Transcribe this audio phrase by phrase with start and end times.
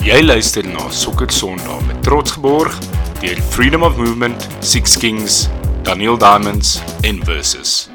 [0.00, 2.72] Jy luister na Sokker Sondag met trots geborg
[3.20, 5.42] deur Freedom of Movement, Six Kings,
[5.84, 7.90] Daniel Diamonds en Versus.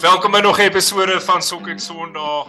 [0.00, 2.48] Welkom by nog 'n episode van Sokker Sondag.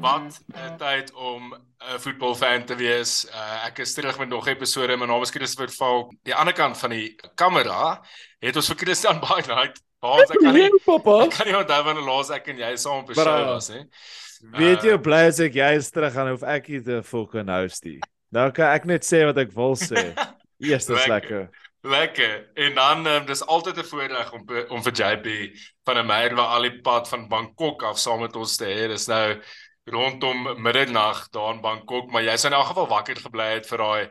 [0.00, 3.28] Wat 'n tyd om 'n voetbalfan te wees.
[3.28, 4.96] Uh, ek is terug met nog 'n episode.
[4.96, 6.12] My naam is Christopher Falk.
[6.22, 8.00] Die ander kant van die kamera
[8.40, 9.82] het ons vir Christian Baai Night.
[10.00, 11.24] Baans ek kan nie, papa.
[11.24, 13.84] ek kan nie onthou wanneer laas ek en jy saam op 'n show was nie.
[14.52, 17.48] Weet jy hoe bly as ek jy is terug gaan hoef ek nie te fucking
[17.48, 18.00] host nie.
[18.30, 20.12] Nou kan ek net sê wat ek wil sê.
[20.64, 21.48] Eers is Lekker.
[21.82, 22.48] lekker.
[22.54, 25.26] En dan um, dis altyd 'n voorreg om om vir JP
[25.84, 28.88] van 'n meier wat al die pad van Bangkok af saam met ons te hê.
[28.88, 29.40] Dis nou
[29.84, 34.10] rondom middernag daar in Bangkok, maar jy's in elk geval wakker gebly het vir daai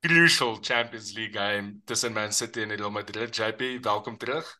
[0.00, 3.34] crucial Champions League game tussen Man City en Real Madrid.
[3.36, 4.57] JP, welkom terug.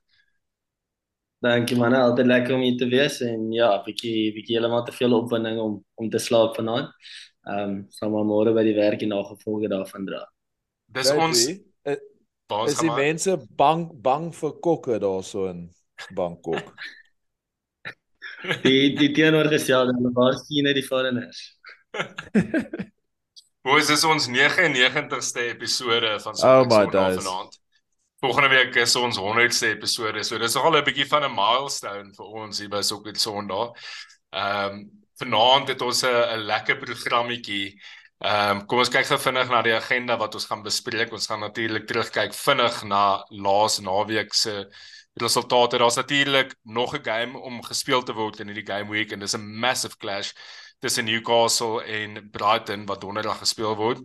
[1.44, 5.12] Dankie man, altyd lekker om hier te wees en ja, bietjie bietjie heeltemal te veel
[5.20, 6.90] opwinding om om te slaap vanaand.
[7.48, 10.24] Ehm um, sal maar môre by die werk en nagevolge daarvan dra.
[10.98, 12.00] Dis ons Weet jy, i-
[12.50, 15.68] baas is die mense bang bang vir kokke daarso in
[16.16, 16.72] Bangkok.
[18.62, 21.40] Die die teenoorgestelde, hulle was hier net die foreigners.
[23.66, 27.24] Boys, dis ons 99ste episode van Oh Sondag my Sondag days.
[27.24, 27.58] vanaand.
[28.18, 30.24] Volgende week is ons 100ste episode.
[30.26, 33.70] So dis nogal 'n bietjie van 'n milestone vir ons hier by Sokker Sondag.
[34.34, 37.78] Ehm um, vanaand het ons 'n lekker programmetjie.
[38.18, 41.12] Ehm um, kom ons kyk gou vinnig na die agenda wat ons gaan bespreek.
[41.12, 44.66] Ons gaan natuurlik terugkyk vinnig na laas naweek se
[45.14, 45.78] resultate.
[45.78, 49.34] Daar's natuurlik nog 'n game om gespeel te word in hierdie game week en dis
[49.36, 50.32] 'n massive clash
[50.80, 53.98] tussen Newcastle en Brighton wat donderdag gespeel word.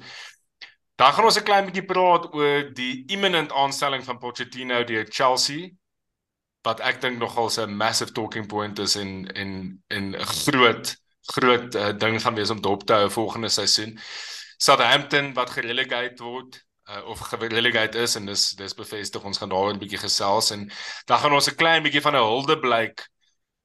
[0.96, 5.72] Dan gaan ons 'n klein bietjie praat oor die imminent aanstelling van Pochettino deur Chelsea
[6.64, 11.76] wat ek dink nogal 'n massive talking point is en en en 'n groot groot
[11.76, 14.00] uh, ding gaan wees om dop te hou volgende seisoen.
[14.58, 19.74] Southampton wat gerelegate word uh, of gerelegate is en dis dis bevestig ons gaan daaroor
[19.74, 20.70] 'n bietjie gesels en
[21.06, 23.08] dan gaan ons 'n klein bietjie van 'n huldeblyk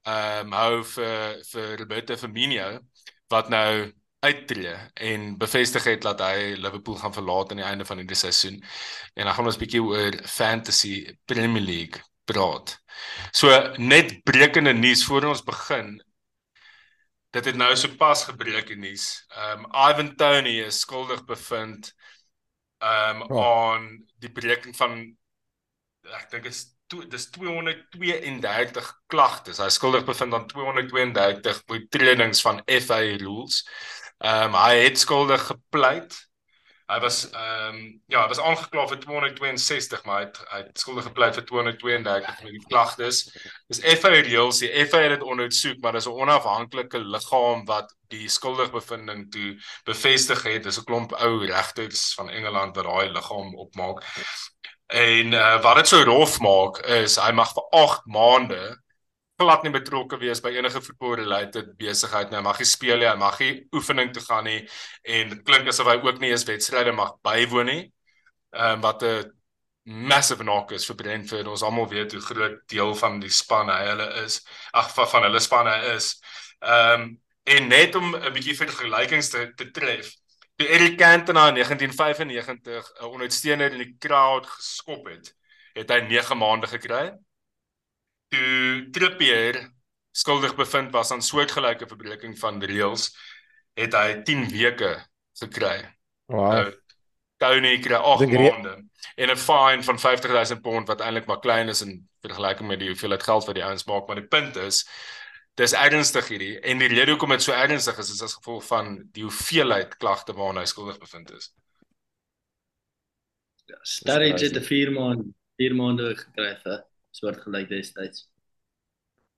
[0.07, 2.79] ehm um, hou vir vir Roberto Firmino
[3.29, 4.75] wat nou uittreë
[5.09, 8.57] en bevestig het dat hy Liverpool gaan verlaat aan die einde van hierdie seisoen.
[9.15, 10.93] En dan gaan ons bietjie oor fantasy
[11.25, 12.75] Premier League praat.
[13.31, 15.95] So net brekende nuus voor ons begin.
[17.31, 19.25] Dit het nou sopas gebreek in nuus.
[19.37, 21.93] Ehm um, Ivan Toney is skuldig bevind
[22.81, 23.45] ehm um, Oh.
[23.45, 23.87] aan
[24.19, 24.99] die breking van
[26.15, 29.59] ek dink is to- dis 232 klagtes.
[29.61, 33.61] Hy is skuldig bevind aan 232 oortredings van FA rules.
[34.19, 36.17] Ehm um, hy het skuldig gepleit.
[36.89, 40.81] Hy was ehm um, ja, hy was aangekla vir 262, maar hy het, hy het
[40.81, 43.19] skuldig gepleit vir 232 met die klagtes.
[43.71, 48.27] Dis FA reels, die FA het dit ondersoek, maar dis 'n onafhanklike liggaam wat die
[48.27, 49.53] skuldigbevinding toe
[49.85, 50.63] bevestig het.
[50.63, 54.03] Dis 'n klomp ou regters van Engeland wat daai liggaam opmaak.
[54.89, 58.63] En uh, wat dit so rof maak is hy mag vir 8 maande
[59.39, 62.39] glad nie betrokke wees by enige voetbalrelated besigheid nie.
[62.39, 64.59] Hy mag nie speel nie, hy mag nie oefening toe gaan nie
[65.17, 67.83] en dit klink asof hy ook nie eens wedstryde mag bywoon nie.
[68.55, 69.31] Ehm um, wat 'n
[70.09, 71.47] massive knock is vir Brentford.
[71.47, 74.41] Ons almal weet hoe groot deel van die span hy hulle is.
[74.71, 76.19] Ag van, van hulle span hy is.
[76.59, 77.09] Ehm um,
[77.49, 80.11] en net om 'n bietjie vergelykings te, te tref.
[80.59, 85.33] Toe Eric Cantona in 1995 'n ondersteuner in die crowd geskop het,
[85.73, 87.15] het hy 9 maande gekry.
[88.29, 89.59] Toe Trippier
[90.11, 93.09] skuldig bevind was aan soortgelyke verbreeking van reëls,
[93.79, 94.91] het hy 10 weke
[95.39, 95.77] gekry.
[96.29, 96.51] Wow.
[96.51, 96.73] Nou,
[97.39, 98.73] Tony kry 8 Dink re- maande
[99.15, 102.89] en 'n fine van 50000 pond wat eintlik maar klein is in vergelyking met die
[102.89, 104.83] hoeveelheid geld wat die ouens maak, maar die punt is
[105.55, 109.09] dis ernstig hierdie en die rede hoekom dit so ernstig is is as gevolg van
[109.11, 111.53] die hoeveelheid klagte waarna hy skuldig bevind is.
[113.83, 114.53] Sturridge crazy.
[114.53, 115.21] het 'n 4 maand
[115.57, 116.83] 4 maande gekry vir
[117.15, 118.27] soortgelyk destyds.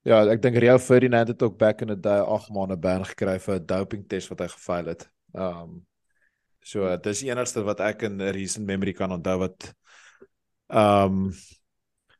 [0.07, 3.37] Ja, ek dink Rio Ferdinand het ook back in the day 8 maande ban gekry
[3.39, 5.09] vir 'n doping test wat hy gefaal het.
[5.33, 5.85] Um
[6.63, 9.73] so dis die enigste wat ek in recent memory kan onthou wat
[10.69, 11.31] um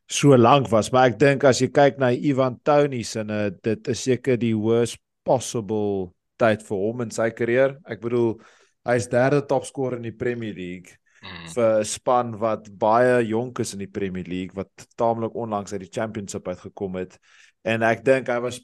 [0.05, 3.87] so lank was, maar ek dink as jy kyk na Ivan Toney se uh, dit
[3.87, 7.77] is seker die worst possible tyd vir hom in sy karier.
[7.85, 8.41] Ek bedoel
[8.85, 11.47] hy's derde topscorer in die Premier League Mm.
[11.53, 15.81] vir 'n span wat baie jonk is in die Premier League wat taamlik onlangs uit
[15.81, 17.19] die Championship uitgekom het
[17.63, 18.61] en ek dink hy was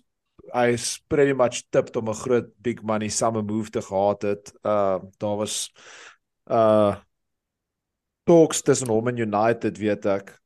[0.54, 4.54] hy is pretty much tipped om 'n groot big money summer move te gehad het.
[4.64, 5.72] Uh daar was
[6.50, 6.96] uh
[8.24, 10.40] talks tussen hom en United weet ek.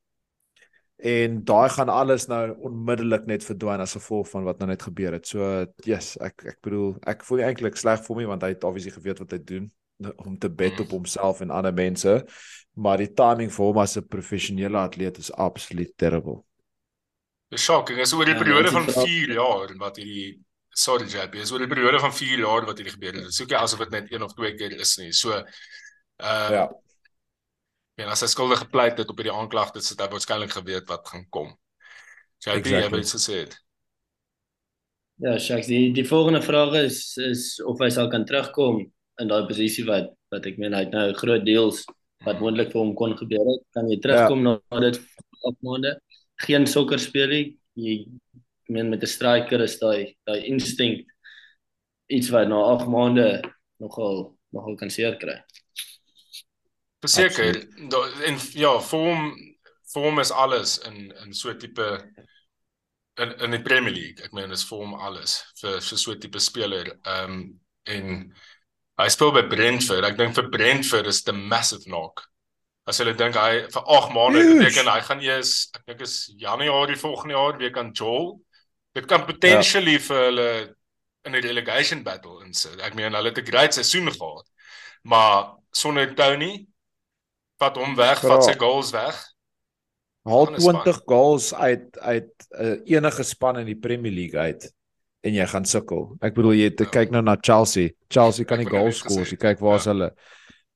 [1.02, 5.14] en daai gaan alles nou onmiddellik net verdwyn as gevolg van wat nou net gebeur
[5.14, 5.28] het.
[5.28, 8.92] So yes, ek ek bedoel ek voel eintlik sleg vir my want hy het obviously
[8.92, 9.72] geweet wat hy doen
[10.16, 12.26] om te bet op homself en ander mense,
[12.74, 16.44] maar die timing vir hom as 'n professionele atleet is absoluut terrible.
[17.52, 17.98] Dis shocking.
[17.98, 20.40] Dit is oor die ja, periode van 4 jaar wat hierdie
[20.72, 23.24] sorry JP, is oor die periode van 4 jaar wat hierdie gebeur het.
[23.28, 25.12] Dit is ook nie asof dit net een of twee keer is nie.
[25.12, 26.70] So uh ja.
[28.00, 31.28] En as hy skuldig gepleit het op hierdie aanklagte, het hy waarskynlik geweet wat gaan
[31.30, 31.52] kom.
[32.40, 33.44] So hy het iets gesê.
[35.22, 38.88] Ja, Shaks, die die volgende vraag is is of hy sal kan terugkom
[39.22, 41.84] in daai posisie wat wat ek meen hy het nou groot deels
[42.26, 43.64] wat moontlik vir hom kon gebeur het.
[43.76, 44.58] Kan jy terugkom ja.
[44.58, 45.00] na dit
[45.50, 45.96] op maande?
[46.46, 47.46] Geen sokker speel nie.
[47.80, 47.96] Jy
[48.38, 51.10] ek meen met 'n striker is daai daai instinct
[52.12, 53.42] iets wat na 8 maande
[53.80, 55.40] nogal nogal kan seer kry.
[57.02, 57.66] Verseker
[58.28, 59.34] en ja, vorm
[59.94, 61.88] vorm is alles in in so 'n tipe
[63.22, 64.24] in in die Premier League.
[64.24, 67.00] Ek meen is vorm alles vir vir so 'n tipe speler.
[67.04, 68.34] Ehm um, en
[69.00, 70.06] hy speel by Brentford.
[70.08, 72.26] Ek dink vir Brentford is the massive knock.
[72.90, 76.98] As hulle dink hy vir 8 maande beteken hy gaan eers ek dink is Januarie
[77.00, 78.40] volgende jaar weer kan Joel.
[78.98, 80.06] Dit kan potentially ja.
[80.08, 80.50] vir hulle
[81.26, 82.80] in 'n relegation battle insit.
[82.82, 84.48] Ek meen hulle het 'n great seisoen gehad.
[85.04, 86.68] Maar sonder Tony
[87.62, 89.16] vat hom weg, vat sy goals weg.
[90.26, 94.70] Haal 20 goals uit uit uh, enige span in die Premier League uit
[95.22, 96.08] en jy gaan sukkel.
[96.26, 96.94] Ek bedoel jy te ja.
[96.98, 97.94] kyk nou na Chelsea.
[98.10, 99.40] Chelsea kan nie goals skoor nie.
[99.42, 99.94] Kyk waar's ja.
[99.94, 100.12] hulle.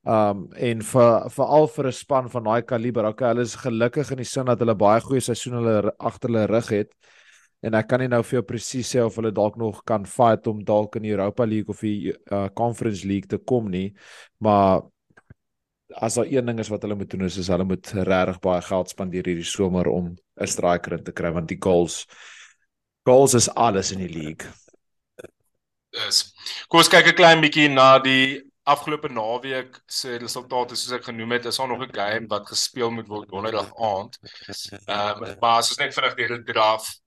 [0.06, 3.10] Um en vir veral vir 'n span van daai kaliber.
[3.10, 6.48] Okay, hulle is gelukkig in die sin dat hulle baie goeie seisoene hulle agter hulle
[6.48, 6.94] rug het.
[7.66, 10.48] En ek kan nie nou vir jou presies sê of hulle dalk nog kan fight
[10.48, 13.96] om dalk in die Europa League of die uh, Conference League te kom nie,
[14.38, 14.84] maar
[15.96, 18.62] as daar een ding is wat hulle moet doen is, is hulle moet regtig baie
[18.62, 22.06] geld spandeer hierdie somer om 'n striker in te kry want die goals
[23.06, 24.50] goals is alles in die league.
[25.96, 26.34] Dis.
[26.68, 31.36] Kom ons kyk 'n klein bietjie na die afgelope naweek se resultate soos ek genoem
[31.38, 34.18] het, is daar nog 'n game wat gespeel moet word donderdag aand.
[34.88, 37.02] Ehm um, maar as ons net vinnig deur die draft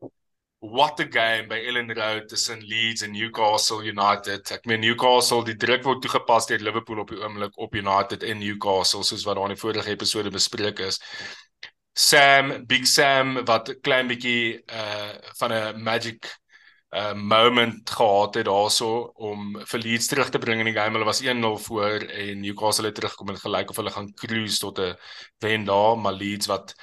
[0.61, 4.51] what a game by Ellen Road tussen Leeds en Newcastle United.
[4.51, 8.39] Ek meen Newcastle, die druk word toegepas deur Liverpool op die oomblik op United en
[8.39, 10.99] Newcastle soos wat daar in die vorige episode bespreek is.
[11.99, 16.29] Sam, Big Sam wat klein bietjie uh van 'n magic
[16.95, 20.95] uh moment gehad het daarso om vir Leeds terug te bring in die game.
[20.95, 24.79] Hulle was 1-0 voor en Newcastle het teruggekom en gelyk of hulle gaan cruise tot
[24.79, 24.95] 'n
[25.39, 26.75] wen daar, maar Leeds wat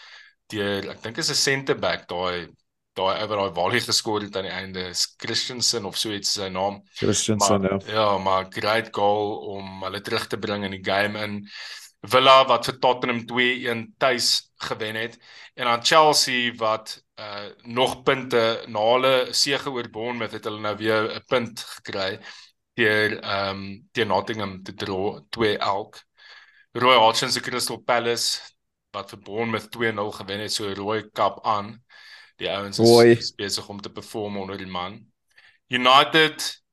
[0.52, 2.52] deur ek dink is 'n center back daai
[2.94, 6.82] daai oor daai volley geskor het aan die einde Christensen of so iets sy naam.
[6.94, 7.94] Christensen maar, ja.
[7.94, 11.48] ja maar great goal om hulle terug te bring in die game in.
[12.06, 15.18] Villa wat vir Tottenham 2-1 tuis gewen het
[15.54, 20.76] en dan Chelsea wat uh nog punte na hulle sege oor Bournemouth het hulle nou
[20.78, 22.20] weer 'n punt gekry
[22.74, 26.04] deur ehm um, teen Nottingham te draw 2 elk
[26.72, 28.42] Roy Hodgson se Crystal Palace
[28.92, 31.86] wat vir Bournemouth 2-0 gewen het so Roy Cup aan
[32.36, 35.00] Die ouens is besig om te perform onder die man.
[35.72, 36.64] United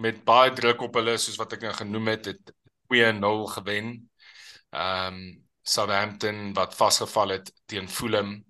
[0.00, 2.54] met baie druk op hulle soos wat ek nou genoem het, het
[2.92, 3.94] 2-0 gewen.
[4.72, 8.44] Ehm um, Southampton wat vasgeval het teen Fulham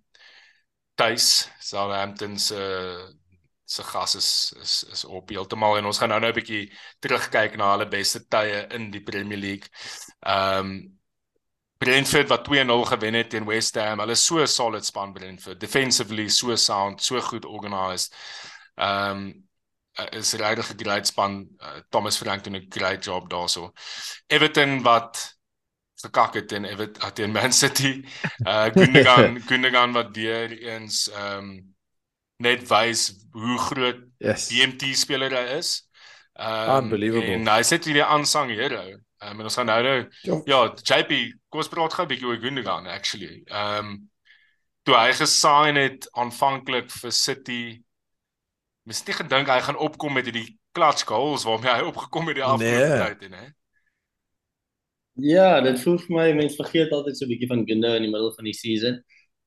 [0.94, 1.48] tuis.
[1.60, 2.62] Southampton se
[3.64, 7.56] se gas is is is op heeltemal en ons gaan nou nou 'n bietjie terugkyk
[7.56, 9.68] na hulle beste tye in die Premier League.
[10.20, 11.00] Ehm um,
[11.82, 13.98] Brentford wat 2-0 gewen het teen West Ham.
[13.98, 15.60] Hulle is so 'n solid span Brentford.
[15.60, 18.14] Defensively so sound, so goed organised.
[18.76, 19.48] Ehm um,
[20.10, 21.48] is regtig 'n great span.
[21.58, 23.72] Uh, Thomas Frank doen 'n great job daarso.
[24.26, 25.38] Everton wat
[26.02, 28.04] gekak het en Everton teen Man City.
[28.46, 31.52] Uh Gundogan Gundogan wat deur eens ehm um,
[32.42, 34.48] net wys hoe groot yes.
[34.50, 35.76] DMT speler hy is.
[36.34, 37.36] Um, Unbelievable.
[37.36, 38.82] En hy sê dit die aansang hero.
[39.22, 41.12] Um, en ons gaan nou nou ja, ja JP,
[41.52, 43.42] kom ons praat gou 'n bietjie oor Gundogan actually.
[43.46, 43.92] Ehm um,
[44.82, 47.62] toe hy gesign het aanvanklik vir City,
[48.88, 52.44] mis nie gedink hy gaan opkom met hierdie clutch goals waarmee hy opgekom het die
[52.44, 53.02] afgelope nee.
[53.04, 53.46] tyd en hè.
[55.20, 58.12] Ja, dit voel vir my mense vergeet altyd so 'n bietjie van Gundogan in die
[58.12, 59.02] middel van die season.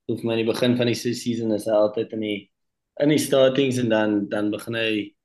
[0.07, 2.51] Hoef my in die begin van die season is hy altyd in die
[3.01, 5.15] in die startings en dan dan begin hy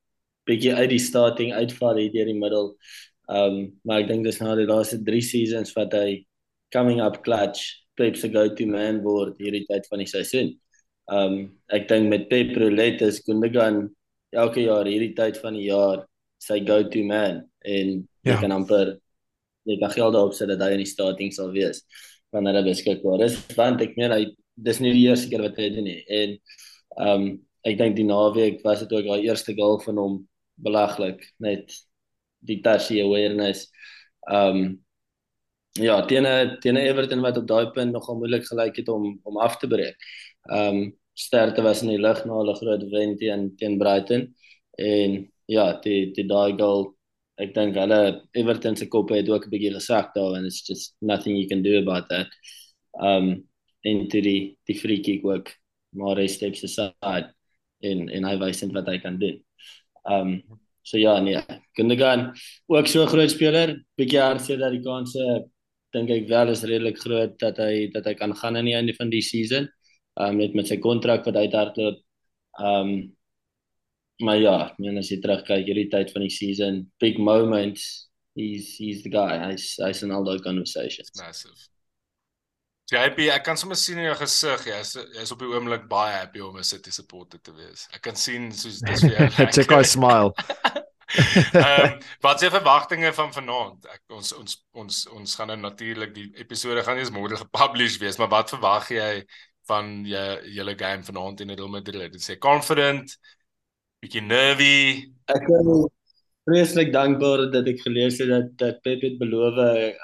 [0.47, 2.77] bietjie uit die starting uitval hier deur die middel.
[3.29, 6.25] Um, maar ek dink dis nou die laaste 3 seasons wat hy
[6.73, 7.61] coming up clutch
[7.97, 10.55] Pep se go-to man word hierdie tyd van die seisoen.
[11.13, 13.91] Um, ek dink met Pep Roulette is Gundogan
[14.33, 16.07] elke jaar hierdie tyd van die jaar
[16.41, 18.33] sy go-to man en ja.
[18.33, 18.97] jy kan amper
[19.69, 21.83] jy kan geld daarop sit dat hy in die starting sal wees
[22.33, 24.25] wanneer hy beskikbaar is want ek meen hy
[24.65, 26.01] dis nie die eerste keer wat hy doen nie.
[26.09, 26.37] En
[27.01, 27.31] ehm um,
[27.69, 30.15] ek dink die naweek was dit ook daai eerste goal van hom
[30.65, 31.75] belaglik net
[32.49, 33.67] die touchy awareness.
[34.31, 34.71] Ehm um,
[35.79, 36.27] ja, teen
[36.61, 39.97] teen Everton wat op daai punt nogal moeilik gelyk het om om af te breek.
[40.51, 40.89] Ehm um,
[41.21, 44.23] sterkte was in die lig na hulle groot wen teen teen Brighton
[44.81, 45.19] en
[45.51, 46.95] ja, die die daai goal
[47.41, 48.01] ek dink hulle
[48.37, 51.63] Everton se kop het ook 'n bietjie gesak daar and it's just nothing you can
[51.63, 52.29] do about that.
[53.01, 53.45] Um
[53.85, 55.49] into die die free kick ook
[55.93, 57.33] maar hy steps aside
[57.83, 59.41] en en hy wys net wat hy kan doen.
[60.05, 60.43] Um
[60.83, 61.41] so ja nee,
[61.77, 62.33] Gundogan
[62.69, 65.45] ook so 'n groot speler, bietjie hartseer dat die kanse
[65.93, 68.95] dink ek wel is redelik groot dat hy dat hy kan gaan aan die einde
[68.95, 69.69] van die season.
[70.17, 71.99] Um net met sy kontrak wat uithardloop.
[72.59, 73.17] Um
[74.21, 78.09] maar ja, men as jy terugkyk hierdie tyd van die season, big moments,
[78.39, 79.39] he's he's the guy.
[79.51, 81.05] Hy's hy's an all conversation.
[81.19, 81.71] Massive.
[82.91, 85.85] JP, ek kan sommer sien in jou gesig, jy is jy is op die oomblik
[85.91, 87.87] baie happy om 'n City supporter te wees.
[87.95, 89.29] Ek kan sien soos dis vir jou.
[89.55, 90.35] Check my smile.
[91.11, 93.87] Ehm um, wat is jou verwagtinge van vanaand?
[93.91, 97.99] Ek ons ons ons ons gaan nou natuurlik die episode gaan nie eens môre gepublish
[98.03, 99.25] wees, maar wat verwag jy
[99.71, 102.13] van jou julle game vanaand in Real Madrid?
[102.15, 103.17] Dit sê confident,
[104.01, 104.77] bietjie nervy.
[105.29, 105.71] Ek is
[106.49, 109.59] vreeslik dankbaar dat ek gelees het dat dat Pep het beloof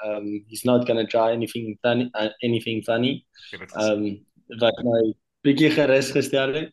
[0.05, 3.25] um he's not going to try anything funny uh, anything funny.
[3.81, 4.21] Um
[4.61, 5.01] wat my
[5.43, 6.71] bietjie gerus gestel het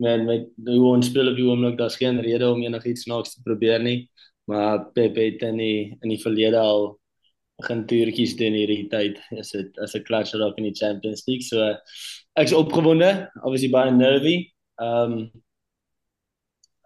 [0.00, 3.42] men met hoe ons speel op die oomblik daar's geen rede om enigiets snaaks te
[3.44, 4.08] probeer nie
[4.48, 6.94] maar Pep het in die in die verlede al
[7.60, 11.44] begin toertjies doen hierdie tyd is dit as 'n clutch rock in die Champions League
[11.44, 11.74] so
[12.40, 14.36] ek's opgewonde obviously baie nervy
[14.80, 15.28] um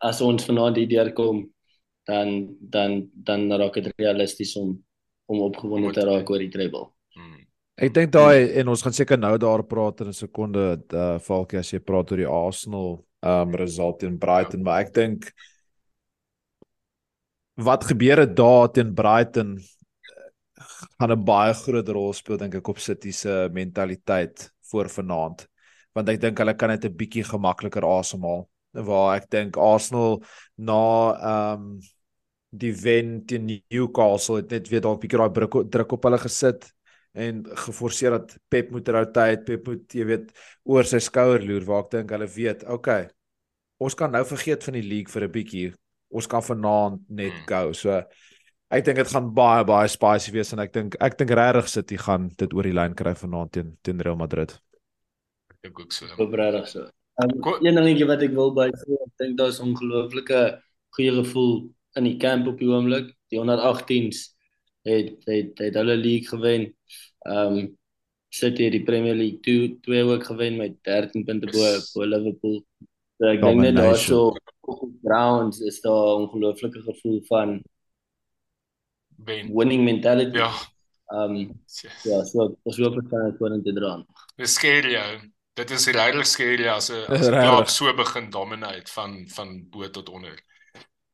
[0.04, 1.44] as ons vanaand hier deurkom
[2.08, 4.76] dan dan dan raak dit realisties om
[5.26, 7.40] om opgewonde te raak oor die treble hmm.
[7.74, 11.58] Ek dink daai en ons gaan seker nou daar praat in 'n sekonde uh Falkie
[11.58, 15.30] as jy praat oor die Arsenal um result teen Brighton, maar ek dink
[17.56, 19.56] wat gebeur het daar teen Brighton
[21.00, 25.48] gaan 'n baie groot rol speel dink ek op City se mentaliteit voor vanaand.
[25.94, 30.22] Want ek dink hulle kan net 'n bietjie gemakliker asemhaal waar ek dink Arsenal
[30.56, 30.82] na
[31.32, 31.74] um
[32.54, 36.68] die wen teen Newcastle het net weer dalk bietjie daai druk op hulle gesit
[37.14, 40.30] en geforseer dat Pep moet rotate, Pep moet jy weet
[40.66, 43.06] oor sy skouer loer waar ek dink hulle weet, okay.
[43.82, 45.68] Ons kan nou vergeet van die league vir 'n bietjie.
[46.10, 47.46] Ons kan vanaand net hmm.
[47.46, 47.72] go.
[47.72, 48.02] So
[48.70, 51.96] ek dink dit gaan baie baie spicy wees en ek dink ek dink regtig City
[51.96, 54.58] gaan dit oor die lyn kry vanaand teen teen Real Madrid.
[55.50, 56.06] Ek dink ook so.
[56.06, 56.90] Regtig so.
[57.22, 57.30] Um,
[57.62, 60.40] een dingetjie wat ek wil by sê, ek dink daar's ongelooflike
[60.96, 61.52] goeie gevoel
[61.98, 63.12] in die kamp op die oomblik.
[63.30, 64.34] Die 118s
[64.88, 66.72] het het het hulle league gewen.
[67.28, 67.72] Ehm um,
[68.34, 72.64] City het die Premier League 2 twee ook gewen met 13 punte bo bo Liverpool.
[73.18, 74.34] So ek dink net daar so
[75.04, 77.62] grounds is daar 'n ongelooflike gevoel van
[79.16, 79.54] ben.
[79.54, 80.36] winning mentality.
[80.38, 80.50] Ja.
[81.14, 82.02] Ehm um, yes.
[82.02, 84.02] ja, so ons hoop dit kan kon te dra.
[84.36, 85.33] Dis skerry jou.
[85.54, 89.90] Dit is regtig skerry as 'n as 'n klub so begin dominate van van bo
[89.90, 90.42] tot onder.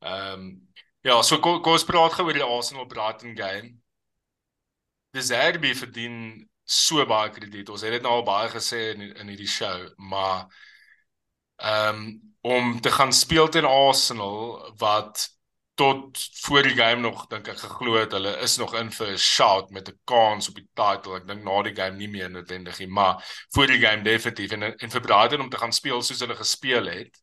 [0.01, 0.71] Ehm um,
[1.01, 3.71] Ja, so kom kom ons praat gou oor die Arsenal Brighton game.
[5.17, 6.17] Dis Derby verdien
[6.69, 7.71] so baie krediet.
[7.73, 10.45] Ons het dit nou al baie gesê in in hierdie show, maar
[11.57, 15.29] ehm um, om te gaan speel teen Arsenal wat
[15.81, 19.23] tot voor die game nog dink ek geglo het hulle is nog in vir 'n
[19.25, 21.17] shot met 'n kans op die title.
[21.17, 24.63] Ek dink na die game nie meer noodwendig nie, maar voor die game definitief en
[24.63, 27.23] en vir Brighton om te gaan speel soos hulle gespeel het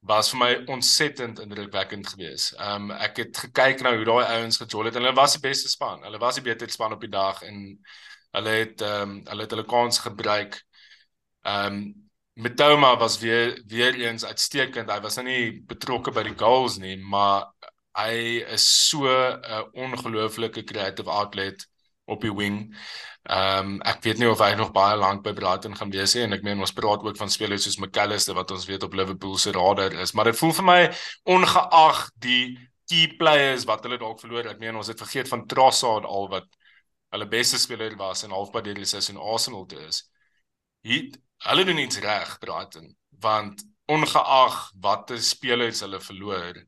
[0.00, 2.52] was vir my ontsettend indrukwekkend geweest.
[2.58, 4.94] Ehm um, ek het gekyk na hoe daai ouens gejol het.
[4.94, 6.02] Hulle was die beste span.
[6.02, 7.78] Hulle was die beter span op die dag en
[8.32, 10.62] hulle het ehm um, hulle het hulle kans gebruik.
[11.42, 12.07] Ehm um,
[12.38, 14.90] Metoma was weer weer eens uitstekend.
[14.90, 17.48] Hy was nou nie betrokke by die goals nie, maar
[17.98, 21.66] hy is so 'n uh, ongelooflike creative outlet
[22.06, 22.60] op die wing.
[23.28, 26.22] Ehm um, ek weet nie of hy nog baie lank by Brighton gaan wees nie
[26.22, 29.36] en ek meen ons praat ook van spelers soos McAllister wat ons weet op Liverpool
[29.36, 30.80] se radar is, maar dit voel vir my
[31.24, 32.56] ongeag die
[32.88, 34.46] key players wat hulle dalk verloor.
[34.46, 36.46] Ek meen ons het vergeet van Trossard al wat
[37.12, 40.04] hulle beste speler was en halfpad deur die seisoen Arsenal toe is.
[40.86, 41.10] Hier
[41.46, 46.60] hulle doen iets reg Brighton want ongeag watter spelers hulle verloor,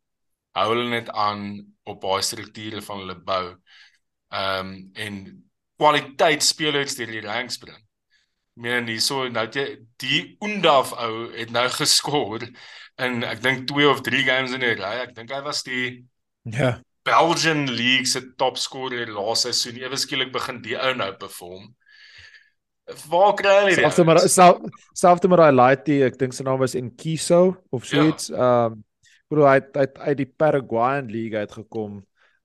[0.56, 1.44] hou hulle net aan
[1.88, 3.44] op baie strukture van hulle bou
[4.30, 5.22] ehm um, en
[5.80, 7.80] kwaliteit spelers deur die ranks bring.
[8.60, 9.64] Meen hierso nou jy
[10.02, 12.44] die Undaf ou het nou geskor
[13.00, 14.94] in ek dink 2 of 3 games in 'n ry.
[15.06, 16.04] Ek dink hy was die
[16.44, 19.80] ja Belgian League se topscorer laaste seisoen.
[19.80, 21.70] Ewe skielik begin die ou nou perform.
[23.10, 23.80] Waar kry hulle dit?
[23.80, 24.20] Selfs maar
[24.92, 28.30] selfs maar daai laaitie, ek dink sy naam was Enkiso of so iets.
[28.30, 28.70] Ehm ja.
[28.70, 28.78] um,
[29.30, 32.00] bro, hy het uit die Paraguayan League uitgekom.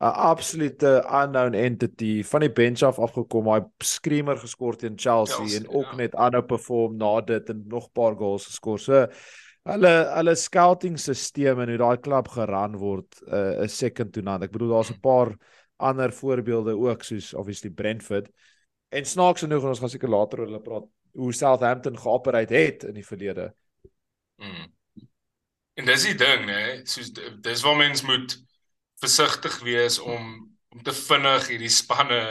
[0.05, 5.59] 'n absolute unknown entity van die bench af afgekom, hy screamer geskort teen Chelsea, Chelsea
[5.61, 5.99] en ook ja.
[6.03, 8.79] net aanhou perform na dit en nog paar goals geskor.
[8.79, 9.05] So
[9.65, 14.45] hulle hulle scouting stelsel en hoe daai klub geran word uh, is second to none.
[14.45, 15.33] Ek bedoel daar's 'n paar
[15.79, 18.29] ander voorbeelde ook soos obviously Brentford.
[18.95, 20.87] En snaaks genoeg ons gaan seker later oor hulle praat
[21.19, 23.49] hoe Southampton geoperate het in die verlede.
[24.39, 24.71] Mm.
[25.75, 26.63] En dis die ding, né?
[26.87, 28.37] Soos dis waar mens moet
[29.03, 30.43] versigtig wees om
[30.75, 32.21] om te vinnig hierdie spanne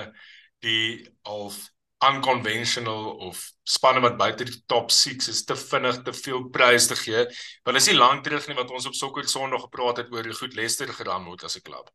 [0.65, 1.57] die half
[2.05, 6.99] unconventional of spanne wat buite die top 6 is te vinnig te veel prys te
[7.01, 7.25] gee.
[7.65, 10.37] Want is nie lank terug nie wat ons op Soccer Sondag gepraat het oor hoe
[10.41, 11.89] goed Leicester gedaan het as 'n klub.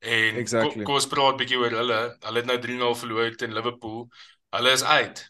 [0.00, 0.82] En exactly.
[0.84, 1.98] kom ons praat bietjie oor hulle.
[2.24, 4.06] Hulle het nou 3-0 verloor teen Liverpool.
[4.56, 5.20] Hulle is uit.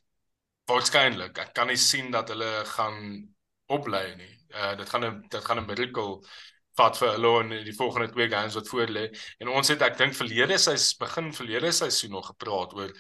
[0.71, 1.39] Waarskynlik.
[1.43, 3.01] Ek kan nie sien dat hulle gaan
[3.67, 4.35] opbly nie.
[4.55, 6.21] Uh dit gaan 'n dit gaan 'n miracle
[6.79, 9.09] vat vir hulle in die volgende twee games wat voor lê.
[9.39, 12.95] En ons het ek dink verlede sy begin verlede seisoen nog gepraat oor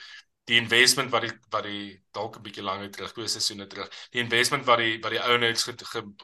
[0.51, 3.89] die investment wat die wat die dalk 'n bietjie langer terug twee seisoene terug.
[4.11, 5.69] Die investment wat die wat die owners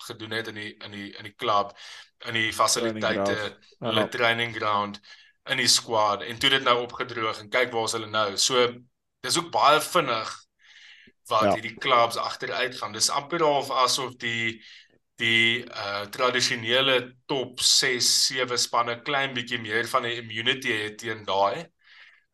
[0.08, 1.76] gedoen het in die in die in die klub,
[2.26, 5.00] in die fasiliteite, hulle training ground
[5.52, 8.36] in die squad en toe dit nou opgedroog en kyk waar's hulle nou.
[8.40, 8.66] So
[9.24, 10.32] dis ook baie vinnig
[11.30, 11.54] wat ja.
[11.58, 12.94] hierdie klubs agteruit gaan.
[12.94, 14.60] Dis amper half asof die
[15.16, 21.24] die uh tradisionele top 6 7 spanne klein bietjie meer van 'n immunity het teen
[21.24, 21.64] daai.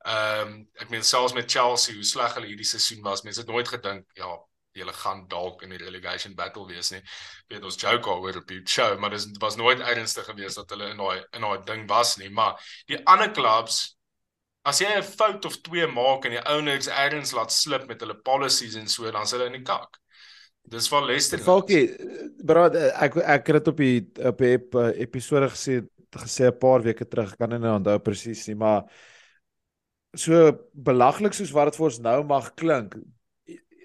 [0.03, 3.23] Ehm um, ek meen selfs met Chelsea hoe sleg hulle hierdie seisoen was.
[3.23, 4.35] Mense het nooit gedink ja,
[4.81, 7.03] hulle gaan dalk in die relegation battle wees nie.
[7.49, 10.91] Weet ons joke oor op die show, maar dit was nooit ernstig geweest dat hulle
[10.91, 13.97] in daai in daai ding was nie, maar die ander clubs
[14.65, 18.15] as jy 'n fout of twee maak en die owners erns laat slip met hulle
[18.15, 19.99] policies en so, dan is hulle in die kak.
[20.63, 21.41] Dis van Leicester.
[21.43, 21.89] Falkie,
[22.47, 23.97] bro, ek ek het dit op die
[24.31, 28.47] op die ep, episode gesê gesê 'n paar weke terug, kan nie nou onthou presies
[28.47, 28.85] nie, maar
[30.15, 32.97] so belaglik soos wat dit vir ons nou mag klink.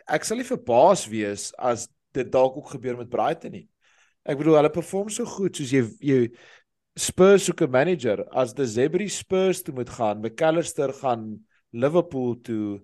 [0.07, 3.67] Ek sal nie verbaas wees as dit dalk ook gebeur met Brighton nie.
[4.27, 6.19] Ek bedoel hulle perform so goed soos jy jy
[6.97, 12.81] Spurs soek 'n manager as die Zebri Spurs toe moet gaan, McAllister gaan Liverpool toe,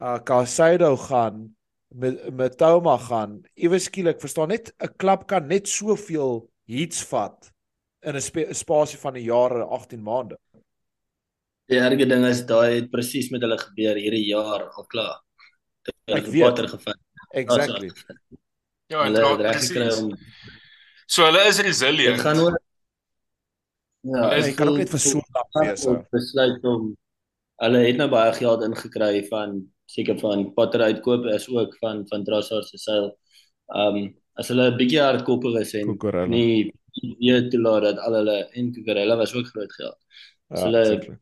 [0.00, 1.56] uh Casado gaan
[1.90, 3.42] met met Toma gaan.
[3.56, 7.50] Ewe skielik, verstaan net 'n klub kan net soveel hits vat
[8.02, 10.36] in 'n spasie van 'n jaar en 18 maande.
[11.68, 15.27] Die erge ding is daai het presies met hulle gebeur hierdie jaar al klaar.
[16.04, 16.98] Ek weet watter gevat.
[17.30, 17.90] Exactly.
[18.88, 20.00] Ja, en hulle het presies.
[20.00, 20.14] Om...
[21.06, 22.16] So hulle is resilient.
[22.16, 22.56] Dit gaan oor
[24.06, 25.84] Ja, ek kan ook net vir so lank wees.
[26.14, 26.92] Besluit om
[27.64, 29.58] hulle het nou baie geld ingekry van
[29.90, 33.10] seker van Potter uitkoop is ook van van Trossard se seil.
[33.74, 36.30] Um as hulle 'n bietjie hardkoppig is en Kukurella.
[36.30, 36.72] nie
[37.18, 39.98] weet toe laat dat al hulle en Kukurella was ook groot geld.
[40.48, 41.18] As ja, hulle.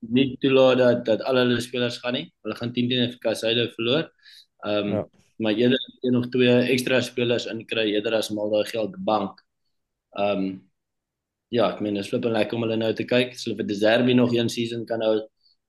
[0.00, 2.26] Nie toe laat dat dat al hulle spelers gaan nie.
[2.44, 4.10] Hulle gaan 10 teen Kasseide verloor.
[4.66, 5.08] Um ja.
[5.40, 9.40] maar jy het nog twee ekstra spelers in kry eerder as mal daai geld bank.
[10.16, 10.68] Um
[11.48, 13.34] ja, ek meen dit is flip en lekker om hulle nou te kyk.
[13.44, 15.18] Hulle vir Deserbi nog een season kan hou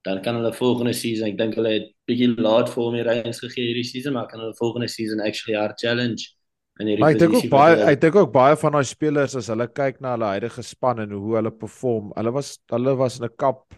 [0.01, 3.41] dan kan hulle volgende season, ek dink hulle het bietjie laat vir hom die reins
[3.43, 6.31] gegee hierdie season, maar kan hulle volgende season actually hard challenge
[6.81, 7.19] in hierdie posisie.
[7.19, 10.15] Ek dink ook baie ek dink ook baie van daai spelers as hulle kyk na
[10.15, 13.77] hulle huidige span en hoe hulle perform, hulle was hulle was in 'n cup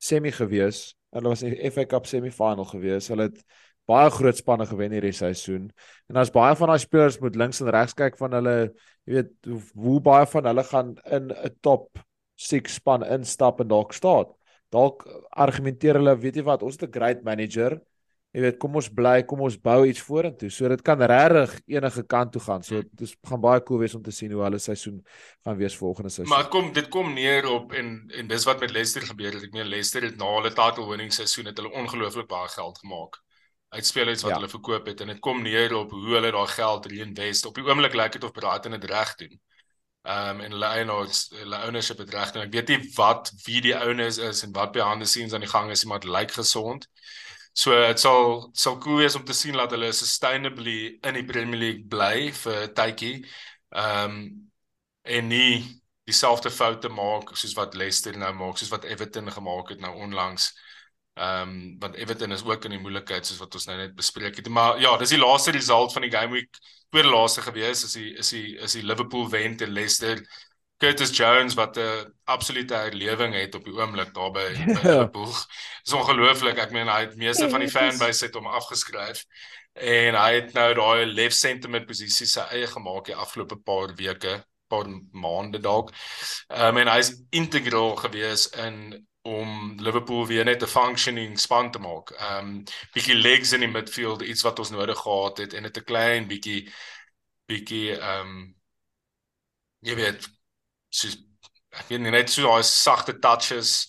[0.00, 0.94] semi gewees.
[1.14, 3.10] Hulle was in die FA Cup semi-final gewees.
[3.12, 3.42] Hulle het
[3.90, 5.70] baie groot spanne gewen hierdie seisoen.
[6.10, 8.56] En as baie van daai spelers moet links en regs kyk van hulle,
[9.06, 11.98] jy weet, hoe, hoe baie van hulle gaan in 'n top
[12.36, 14.30] 6 span instap en dalk staan
[14.74, 17.80] dalk argumenteer hulle, weet jy wat, ons het 'n great manager.
[18.30, 20.52] Jy weet, kom ons bly, kom ons bou iets vorentoe.
[20.54, 22.62] So dit kan regtig enige kant toe gaan.
[22.62, 25.00] So dit gaan baie cool wees om te sien hoe hulle seisoen
[25.42, 26.30] gaan wees volgende seisoen.
[26.36, 29.48] Maar kom, dit kom neer op en en dis wat met Leicester gebeur het.
[29.48, 33.18] Ek meen Leicester het na hulle title winning seisoen het hulle ongelooflik baie geld gemaak
[33.70, 34.36] uit spelers wat ja.
[34.38, 37.46] hulle verkoop het en dit kom neer op hoe hulle daai geld reinvest.
[37.50, 39.40] Op die oomblik lyk dit of Brighton dit reg doen
[40.02, 43.58] ehm um, en hulle eienaars hulle ownership het reg en ek weet nie wat wie
[43.60, 46.32] die owners is en wat behind the scenes aan die gang is maar dit lyk
[46.32, 46.86] gesond.
[47.52, 51.58] So dit sal sal cool wees om te sien dat hulle sustainably in die Premier
[51.58, 53.16] League bly vir tydjie.
[53.74, 54.22] Ehm um,
[55.10, 59.80] en nie dieselfde foute maak soos wat Leicester nou maak, soos wat Everton gemaak het
[59.80, 60.50] nou onlangs.
[61.18, 64.36] Ehm um, want Everton is ook in die moeilikheid soos wat ons nou net bespreek
[64.36, 64.48] het.
[64.48, 66.60] Maar ja, dis die laaste result van die game week.
[66.90, 70.22] Tweede laaste gewees is die is die is die Liverpool wen teen Leicester.
[70.80, 74.64] Curtis Jones wat 'n absolute herlewing het op die oomblik daar by ja.
[74.66, 75.32] Liverpool.
[75.84, 76.58] Dis ongelooflik.
[76.58, 79.24] Ek meen hy het meeste van die fanbase het hom afgeskryf
[79.72, 84.40] en hy het nou daai left center posisie sy eie gemaak die afgelope paar weke,
[84.72, 85.92] paar maande dalk.
[86.48, 91.78] Ehm um, en hy's integral gewees in om Liverpool weer net 'n functioning span te
[91.78, 92.10] maak.
[92.16, 95.76] Ehm um, bietjie legs in die midfield, iets wat ons nodig gehad het en net
[95.76, 96.72] 'n klein bietjie
[97.46, 98.54] bietjie ehm um,
[99.80, 100.39] jy weet
[100.90, 101.16] soos
[101.70, 103.88] ek weet nie net so daai sagte touches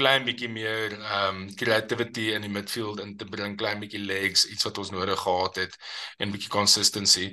[0.00, 4.46] klein bietjie meer ehm um, creativity in die midfield in te bring, klein bietjie legs,
[4.48, 5.76] iets wat ons nodig gehad het
[6.18, 7.26] en bietjie consistency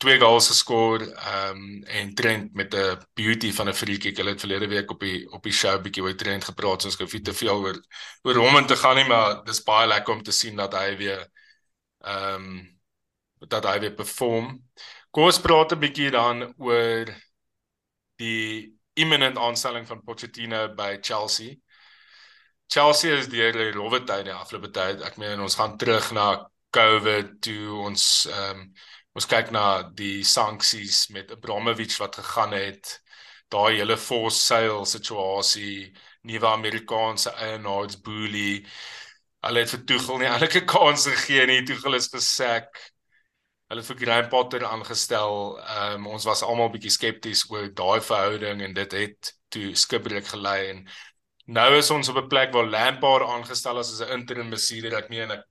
[0.00, 4.16] twee goals geskor ehm um, en Trent met 'n beauty van 'n free kick.
[4.16, 7.24] Hulle het verlede week op die op die show bietjie oor Trent gepraat, soos ek
[7.24, 7.78] te veel oor
[8.22, 10.96] oor hom en te gaan nie, maar dis baie lekker om te sien dat hy
[10.96, 11.26] weer
[12.04, 12.80] ehm um,
[13.48, 14.70] dat hy weer perform.
[15.10, 17.14] Kom ons praat 'n bietjie dan oor
[18.20, 21.56] die imminent aanstelling van Pochettino by Chelsea.
[22.70, 25.02] Chelsea is deur die rowwe tyd die afgelope tyd.
[25.06, 26.26] Ek meen ons gaan terug na
[26.76, 28.64] COVID toe ons ehm um,
[29.18, 29.64] ons kyk na
[29.98, 32.92] die sanksies met Abramovich wat gegaan het,
[33.50, 35.90] daai hele force sale situasie,
[36.30, 38.60] nuwe Amerikaanse eienaars boelie.
[39.42, 41.64] Hulle het vir Tuchel nie elke kans gegee nie.
[41.66, 42.70] Tuchel is gesek.
[43.70, 45.36] Hulle vir Graham Potter aangestel.
[45.62, 50.26] Ehm um, ons was almal bietjie skepties oor daai verhouding en dit het toe skibreek
[50.32, 50.80] gelei en
[51.58, 54.96] nou is ons op 'n plek waar Lampard aangestel is as 'n interim bestuurder.
[54.98, 55.44] Ek meen ek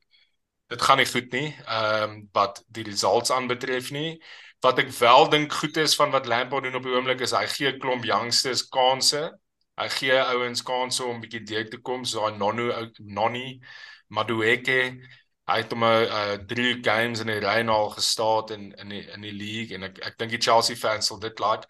[0.68, 1.56] dit gaan nie goed nie.
[1.78, 4.20] Ehm um, wat die results aanbetref nie.
[4.62, 7.46] Wat ek wel dink goed is van wat Lampard doen op die oomblik is hy
[7.48, 9.32] gee 'n klomp youngsters kansse.
[9.80, 13.62] Hy gee ouens kansse om bietjie deur te kom, so daai Nonu Noni
[14.10, 15.00] Madueke
[15.50, 19.04] hy het hom 'n uh, drie games in die ry al gestaan in in die
[19.16, 21.68] in die league en ek ek dink die Chelsea fans sal dit like.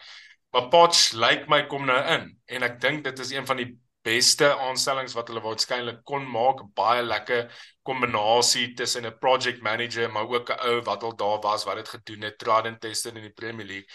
[0.52, 3.58] Maar Poch lyk like my kom nou in en ek dink dit is een van
[3.58, 7.50] die beste aanstellings wat hulle waarskynlik kon maak, baie lekker
[7.84, 11.90] kombinasie tussen 'n project manager maar ook 'n ou wat al daar was wat dit
[11.90, 13.90] gedoen het, Trident Tester in die Premier League.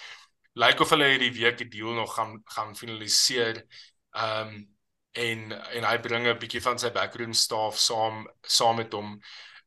[0.54, 3.64] Lyk of hulle hierdie week die deal nog gaan gaan finaliseer.
[4.12, 4.74] Ehm um,
[5.14, 9.20] en en hy bring 'n bietjie van sy backroom staff saam saam met hom.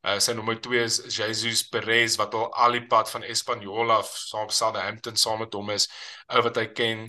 [0.08, 4.14] Uh, sy nommer 2 is Jesus Perez wat al al die pad van Espanyol af
[4.16, 5.90] saam Southampton saam met hom is,
[6.32, 7.08] ou wat hy ken.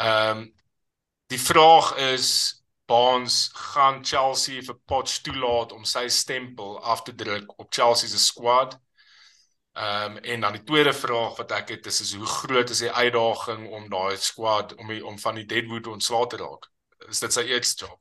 [0.00, 0.50] Ehm um,
[1.32, 7.54] Die vraag is Baans gaan Chelsea vir Poch toelaat om sy stempel af te druk
[7.56, 8.74] op Chelsea se squad.
[9.72, 12.82] Ehm um, en dan die tweede vraag wat ek het is, is hoe groot is
[12.84, 16.68] die uitdaging om daai squad om die, om van die deadwood ontslae te raak?
[17.08, 17.96] Is dit sy eerste job?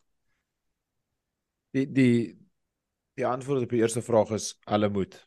[1.72, 2.41] Die die
[3.22, 5.18] die antwoord op die eerste vraag is hulle moet.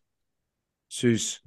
[0.91, 1.39] Soos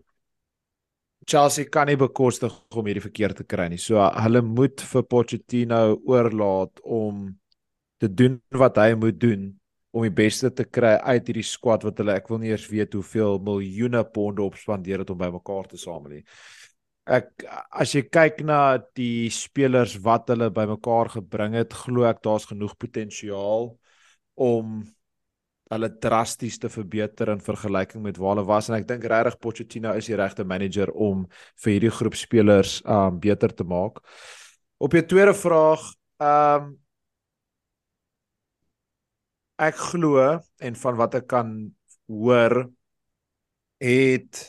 [1.27, 3.81] Chelsea kan nie bekostig om hierdie verkeer te kry nie.
[3.81, 7.27] So hulle moet vir Pochettino oorlaat om
[7.99, 9.49] te doen wat hy moet doen
[9.97, 12.95] om die beste te kry uit hierdie squad wat hulle ek wil nie eers weet
[12.95, 16.23] hoeveel miljoene ponde opspandeer het om bymekaar te samel nie.
[17.07, 17.31] Ek
[17.71, 22.75] as jy kyk na die spelers wat hulle bymekaar gebring het, glo ek daar's genoeg
[22.79, 23.71] potensiaal
[24.47, 24.79] om
[25.71, 29.93] hulle drasties te verbeter in vergelyking met waar hulle was en ek dink regtig Pochettino
[29.99, 31.25] is die regte manager om
[31.63, 33.99] vir hierdie groep spelers um beter te maak.
[34.79, 35.83] Op jou tweede vraag,
[36.23, 36.75] um
[39.57, 40.21] ek glo
[40.61, 41.53] en van wat ek kan
[42.07, 42.67] hoor
[43.81, 44.43] het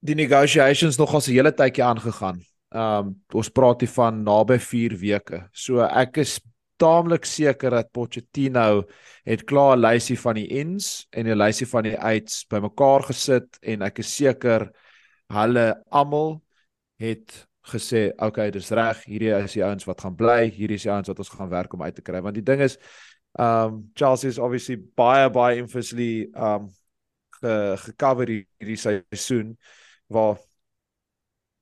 [0.00, 2.42] die negotiations nog al 'n hele tydjie aangegaan.
[2.72, 5.48] Um ons praat hier van naby 4 weke.
[5.52, 6.40] So ek is
[6.78, 8.84] taamlik seker dat Pochettino
[9.26, 13.58] het klaar 'n lysie van die ins en 'n lysie van die outs bymekaar gesit
[13.62, 14.70] en ek is seker
[15.28, 16.42] hulle almal
[16.98, 19.04] het gesê, "Oké, okay, dis reg.
[19.04, 20.50] Hierdie is die ouens wat gaan bly.
[20.50, 22.60] Hierdie is die ouens wat ons gaan werk om uit te kry." Want die ding
[22.60, 22.78] is,
[23.38, 26.68] um Chelsea is obviously baie baie infamously um
[27.40, 29.56] ge gecover hierdie seisoen
[30.08, 30.38] waar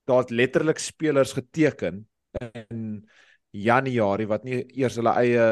[0.07, 2.07] daar letterlik spelers geteken
[2.53, 3.05] en
[3.57, 5.47] Januarie wat nie eers hulle eie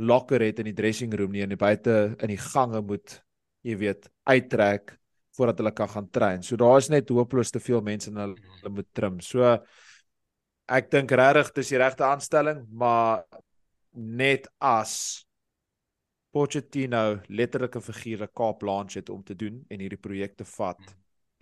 [0.00, 3.18] locker het in die dressing room nie en buite in die gange moet
[3.66, 4.96] jy weet uittrek
[5.36, 6.42] voordat hulle kan gaan train.
[6.42, 9.20] So daar is net hopeloos te veel mense en hulle, hulle moet trim.
[9.24, 9.56] So
[10.70, 13.24] ek dink regtig dis die regte aanstelling, maar
[13.92, 15.24] net as
[16.30, 20.92] Pochettino letterlike figure Kaap launch het om te doen en hierdie projekte vat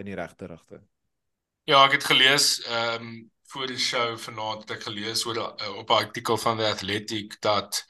[0.01, 0.81] in die regte rigting.
[1.69, 3.19] Ja, ek het gelees ehm um
[3.49, 7.41] voor die show vanaand het ek gelees oor uh, op 'n artikel van The Athletic
[7.41, 7.85] dat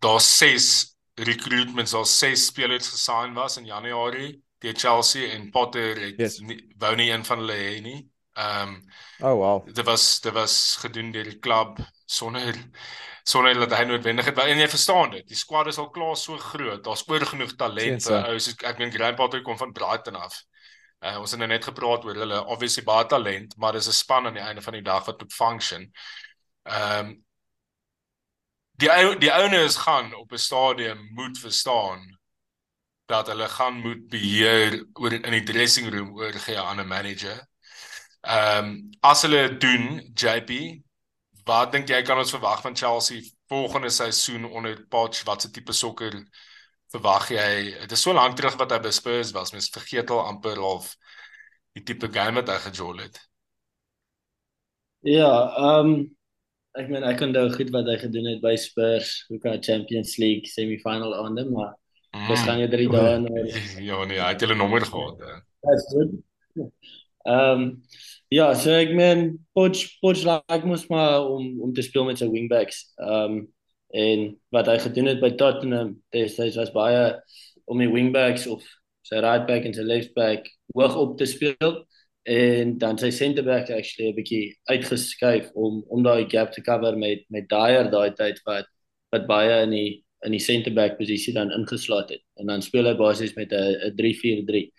[0.00, 6.18] daar ses recruitments al ses spelers gesign was in Januarie deur Chelsea en Potter het
[6.18, 6.38] yes.
[6.38, 8.82] nie, wou nie een van hulle hê nie Ehm um,
[9.18, 9.74] Oh wow.
[9.74, 12.54] Dit was dit was gedoen deur die klub sonder
[13.22, 15.26] sonder dat hy noodwendig het en jy verstaan dit.
[15.28, 16.84] Die squad is al klaar so groot.
[16.84, 20.40] Daar's oor genoeg talent vir ou ek meen Grant Potter kom van Brighton af.
[21.00, 24.26] Uh, ons het nou net gepraat oor hulle obviously baie talent, maar dis 'n span
[24.26, 25.92] aan die einde van die dag wat moet function.
[26.62, 27.24] Ehm um,
[28.80, 32.18] die die ouers gaan op 'n stadium moet verstaan
[33.06, 37.48] dat hulle gaan moet beheer oor in die dressing room oorgee aan 'n manager.
[38.20, 40.82] Ehm um, as hulle doen JP,
[41.44, 45.22] wat dink jy kan ons verwag van Chelsea volgende seisoen onder Poch?
[45.24, 46.14] Watse tipe sokker
[46.94, 47.48] verwag jy?
[47.84, 49.52] Dit is so lank terug wat hy by Spurs was.
[49.54, 50.92] Mens vergeet al amper of
[51.76, 53.20] die tipe game wat hy gejol het.
[55.06, 56.00] Ja, ehm um,
[56.78, 60.16] ek meen ek kon onthou goed wat hy gedoen het by Spurs, hoe kan Champions
[60.22, 61.72] League semifinal aande, maar
[62.14, 62.28] mm.
[62.30, 63.44] dis gaan jy drie dae nou.
[63.90, 65.24] Ja nee, hy het hulle nommer gehad.
[65.66, 66.18] Dis goed.
[67.26, 67.64] Ehm um,
[68.30, 72.30] ja, so ek meen Poch Poch like mos maar om om te speel met sy
[72.30, 72.84] wingbacks.
[73.00, 73.40] Ehm um,
[73.90, 76.26] en wat hy gedoen het by Tottenham, hy
[76.56, 77.20] was baie
[77.70, 78.62] om die wingbacks of
[79.02, 81.84] sy right back en sy left back hoog op te speel
[82.30, 86.96] en dan sy center back actually 'n bietjie uitgeskuif om om daai gap te cover
[86.96, 88.66] met met Dyer daai tyd wat
[89.12, 92.86] wat baie in die in die center back posisie dan ingeslaat het en dan speel
[92.86, 94.70] hy basies met 'n 'n 3-4-3.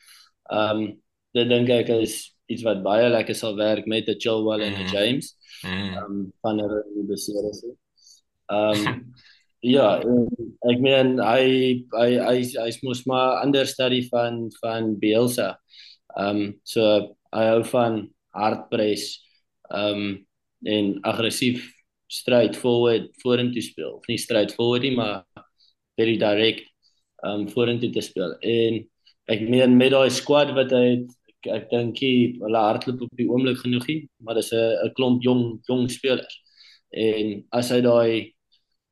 [0.52, 1.02] Ehm um,
[1.34, 4.86] dit dink ek is iets wat baie lekker sal werk met 'n Chilwell en 'n
[4.86, 4.91] mm.
[4.93, 5.36] James.
[5.63, 5.93] Mm.
[5.95, 7.65] Ehm um, van hulle die beseer is.
[8.52, 9.04] Ehm um,
[9.62, 9.88] ja,
[10.72, 11.44] ek meen hy
[11.96, 15.54] hy hy hy's mos maar understudy van van Bielsa.
[16.18, 16.88] Ehm um, so
[17.36, 18.02] hy hou van
[18.36, 19.20] hardpress
[19.72, 20.26] um
[20.68, 21.64] en aggressief
[22.12, 25.24] straight forward vorentoe speel of nie straight forward nie maar
[26.00, 26.68] very direct
[27.28, 28.82] um vorentoe te speel en
[29.32, 33.30] ek meen met daai squad wat hy het ek, ek dink hulle hardloop op die
[33.32, 36.38] oomblik genoeg nie maar dis 'n 'n klomp jong jong spelers
[36.92, 38.34] en as hy daai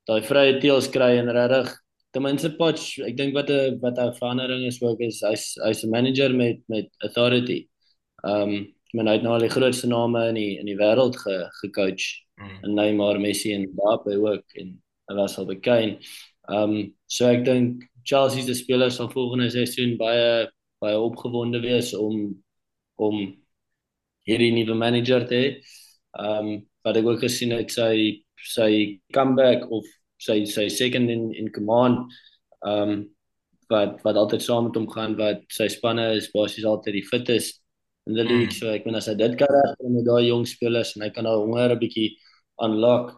[0.10, 1.72] daai vrye teels kry en regtig
[2.14, 5.84] ten minste Potch ek dink wat 'n wat 'n verandering is ook is hy's hy's
[5.86, 7.62] 'n manager met met authority
[8.24, 12.06] um, men het nou al die grootste name in die in die wêreld ge gecoach.
[12.42, 12.64] Mm.
[12.64, 14.74] En Neymar, Messi en Mbappe ook en
[15.10, 16.08] hulle was al bekend.
[16.50, 20.48] Um, so ek dink Chelsea se spelers sal volgende seisoen baie
[20.82, 22.32] baie opgewonde wees om
[22.98, 23.22] om
[24.28, 25.52] hierdie nuwe manager te hê.
[26.18, 28.72] Um, wat ek ook gesien het sy sy
[29.14, 29.86] comeback of
[30.20, 32.12] sy sy second in in command
[32.66, 33.08] ehm um,
[33.70, 37.62] wat wat altyd saam met hom gaan wat sy spanne is basies altyd die fittest
[38.10, 38.50] in die league.
[38.50, 38.58] Mm.
[38.58, 41.28] So ek bedoel as hy dit kan regkry met daai jong spelers en hy kan
[41.30, 42.10] nou honger 'n bietjie
[42.66, 43.14] unlock.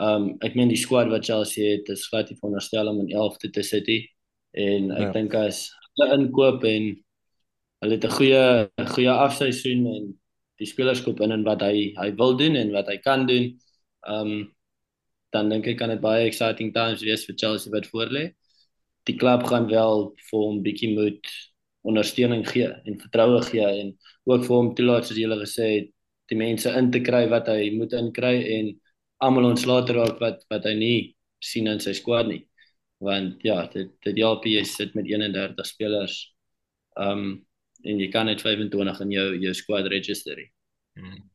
[0.00, 3.52] Um ek meen die squad wat Chelsea het, is glad nie veronderstel om in 11de
[3.52, 4.08] te sit nie.
[4.56, 5.12] En ek ja.
[5.18, 6.88] dink as hulle inkoop en
[7.82, 8.44] hulle het 'n goeie
[8.80, 10.04] 'n goeie afseisoen en
[10.58, 13.52] die spelers koop in en wat hy hy wil doen en wat hy kan doen.
[14.08, 14.52] Um
[15.32, 18.26] dan dink ek kan dit baie exciting times wees vir Chelsea wat voor lê.
[19.08, 21.32] Die klub gaan wel vir hom bietjie moet
[21.88, 23.90] ondersteuning gee en vertroue gee en
[24.30, 25.90] ook vir hom toelaat soos julle gesê het
[26.30, 28.70] die mense in te kry wat hy moet inkry en
[29.26, 30.98] almal ontslae raak wat wat hy nie
[31.42, 32.44] sien in sy squad nie
[33.02, 36.20] want ja dit dit help jy sit met 31 spelers
[37.06, 37.42] um
[37.82, 40.38] en jy kan net 25 in jou jou squad register.
[40.94, 41.31] Hmm.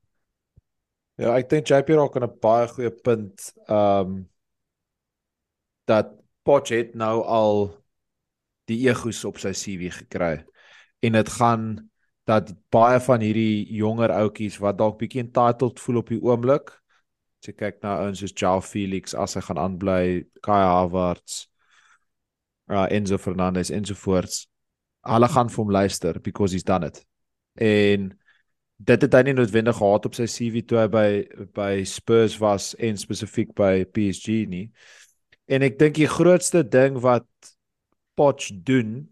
[1.17, 4.29] Ja, ek dink JP raak aan 'n baie goeie punt um
[5.89, 7.73] dat Poch het nou al
[8.69, 10.45] die egos op sy CV gekry.
[11.03, 11.89] En dit gaan
[12.27, 16.71] dat baie van hierdie jonger ouetjies wat dalk bietjie entitled voel op die oomblik
[17.37, 21.47] as jy kyk na ouens soos Joao Felix as hy gaan aanbly Kai Havertz
[22.69, 24.47] uh, Enzo Fernandez ensovoorts
[25.07, 27.05] hulle gaan vir hom luister because he's done it.
[27.55, 28.11] En
[28.77, 31.07] dit het hy nie noodwendig gehad op sy CV toe hy by
[31.57, 34.67] by Spurs was en spesifiek by PSG nie.
[35.49, 37.25] En ek dink die grootste ding wat
[38.17, 39.07] Poch doen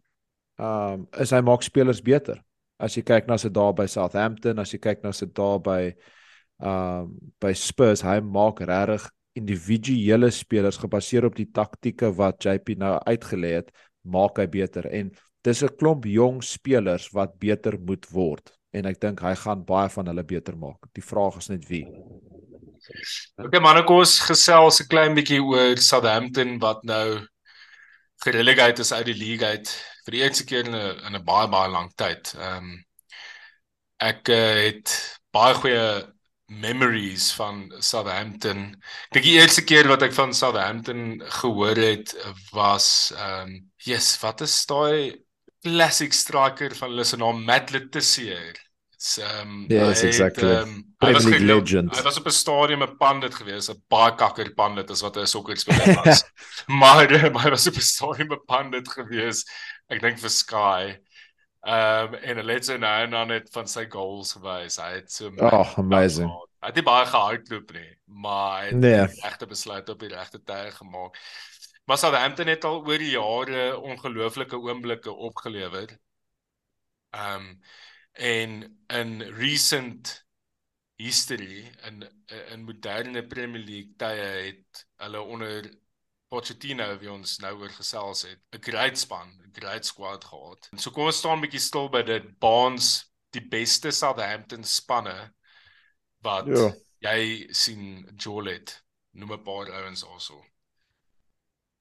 [0.62, 2.40] um is hy maak spelers beter.
[2.82, 5.82] As jy kyk na sy daar by Southampton, as jy kyk na sy daar by
[6.62, 12.94] um by Spurs, hy maak regtig individuele spelers gebaseer op die taktieke wat JP nou
[13.04, 13.74] uitgelê het,
[14.08, 14.88] maak hy beter.
[14.94, 15.10] En
[15.44, 19.90] dis 'n klomp jong spelers wat beter moet word en ek dink hy gaan baie
[19.94, 20.90] van hulle beter maak.
[20.98, 21.86] Die vraag is net wie.
[23.42, 27.26] Okay man, ek ons gesels 'n klein bietjie oor Southampton wat nou
[28.24, 29.72] gerelegate is uit die league uit
[30.06, 32.34] vir die eerste keer in 'n in 'n baie baie lang tyd.
[32.38, 32.86] Ehm um,
[34.00, 34.92] ek uh, het
[35.34, 35.88] baie goeie
[36.48, 38.76] memories van Southampton.
[39.12, 42.16] Dink die eerste keer wat ek van Southampton gehoor het
[42.54, 45.26] was ehm um, yes, wat is daai
[45.66, 47.72] classic striker van hulle se naam Matt
[49.06, 49.42] Letitia.
[49.42, 50.50] Um, yes, hy exactly.
[50.50, 51.96] Het, um, Premier League legend.
[51.96, 55.28] Hy was op 'n stadium 'n pandit geweest, 'n baie kakker pandit as wat 'n
[55.28, 56.24] sokkerspeler was.
[56.82, 59.50] maar maar hy was op 'n stadium 'n pandit geweest.
[59.88, 60.98] Ek dink vir Sky.
[61.66, 64.78] Um, en hulle het so nou en dan net van sy goals gewys.
[64.78, 66.30] Hy het so Oh, amazing.
[66.62, 69.08] Hy het nie baie gehardloop nie, maar hy het Nee.
[69.08, 71.18] die regte besluit op die regte tye gemaak.
[71.86, 75.98] Maar Southampton het al oor die jare ongelooflike oomblikke opgelewer.
[77.14, 77.62] Um,
[78.16, 80.26] en in recent
[80.98, 82.04] history in
[82.52, 85.68] in moderne Premier League tye het hulle onder
[86.32, 90.70] Pochettino wie ons nou oor gesels het, 'n great span, 'n great squad gehad.
[90.78, 92.40] So kom ons staan 'n bietjie stil by dit.
[92.40, 95.32] Baans die beste Southampton spanne
[96.24, 96.72] wat Ja.
[97.02, 98.82] jy sien Jolet
[99.14, 100.44] noem 'n paar ouens also.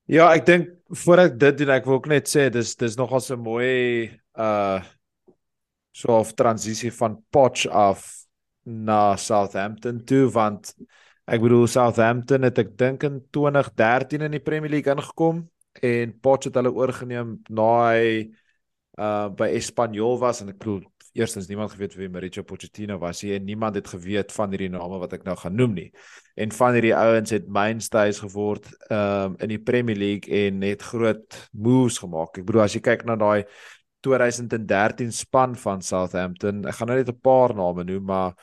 [0.06, 3.20] Ja, ek dink voor ek dit doen, ek wil ook net sê dis dis nogal
[3.30, 4.82] 'n mooi uh
[5.94, 8.26] so 'n transisie van Poch af
[8.64, 10.74] na Southampton toe want
[11.24, 15.44] ek bedoel Southampton het ek dink in 2013 in die Premier League ingekom
[15.82, 18.32] en Poch het hulle oorgeneem na hy
[18.98, 20.82] uh by Espanyol was en ek bedoel
[21.14, 24.98] eerstens niemand geweet wie Mauricio Pochettino was nie en niemand het geweet van hierdie name
[24.98, 25.86] wat ek nou gaan noem nie.
[26.34, 31.38] En van hierdie ouens het mainstays geword um in die Premier League en het groot
[31.52, 32.42] moves gemaak.
[32.42, 33.46] Ek bedoel as jy kyk na daai
[34.04, 38.34] 2013 span van Southampton, ek gaan nou net 'n paar name noem, maar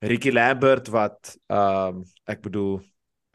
[0.00, 2.80] Ricky Lambert wat um ek bedoel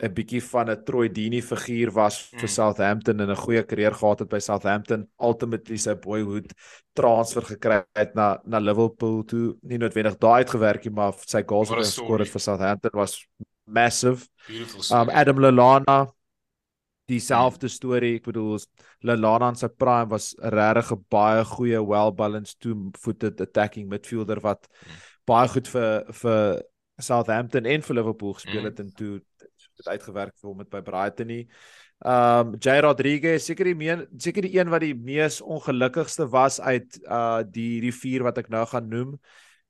[0.04, 2.56] 'n bietjie van 'n Troy Deeney figuur was vir Mm.
[2.56, 6.52] Southampton en 'n goeie karier gehad het by Southampton, ultimately sy boyhood
[6.94, 9.56] transfer gekry het na na Liverpool toe.
[9.64, 13.26] Nie noodwendig daai uitgewerk nie, maar sy goals Wat hy geskor het vir Southampton was
[13.66, 14.28] massive.
[14.48, 15.10] Beautiful Um story.
[15.16, 16.14] Adam Lallana
[17.08, 18.16] dieselfde storie.
[18.20, 18.60] Ek bedoel
[19.06, 24.68] Lallana in sy prime was 'n regtig baie goeie well-balanced two-footed attacking midfielder wat
[25.26, 26.62] baie goed vir vir
[27.00, 28.66] Southampton en vir Liverpool gespeel Mm.
[28.66, 29.22] het en toe
[29.78, 31.48] het uitgewerk vir hom met by Brighton nie.
[32.06, 37.00] Um Jay Rodriguez seker die meen, seker die een wat die mees ongelukkigste was uit
[37.08, 39.20] uh die die vier wat ek nou gaan noem.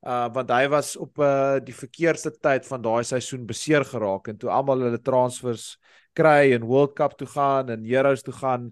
[0.06, 4.38] Uh want hy was op uh die verkeerste tyd van daai seisoen beseer geraak en
[4.38, 5.78] toe almal hulle transfers
[6.16, 8.70] kry en World Cup toe gaan en Euros toe gaan,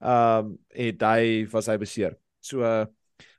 [0.00, 2.16] um het hy was hy beseer.
[2.44, 2.84] So uh,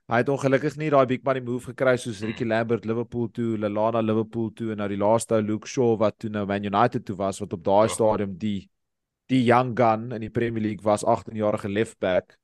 [0.07, 4.01] hy het ongelukkig nie daai big money move gekry soos Ricky Lambert Liverpool toe, Lallana
[4.01, 7.41] Liverpool toe en nou die laaste Luke Shaw wat toe nou Man United toe was
[7.43, 7.93] wat op daai Ja.
[7.93, 8.69] stadium die
[9.27, 12.37] die young gun in die Premier League was 18-jarige left back.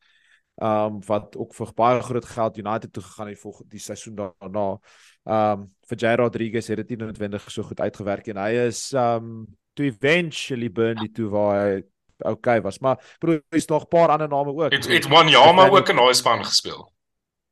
[0.61, 4.77] Um wat ook vir baie groot geld United toe gegaan het volgende die seisoen daarna.
[5.23, 9.47] Um vir Jay Rodriguez het dit nie noodwendig so goed uitgewerk en hy is um
[9.73, 11.83] toe eventually Burnley toe waar hy
[12.17, 12.79] okay was.
[12.79, 14.71] Maar broer, hier's nog 'n paar ander name ook.
[14.71, 16.91] Het het Wanyama ook in daai span gespeel.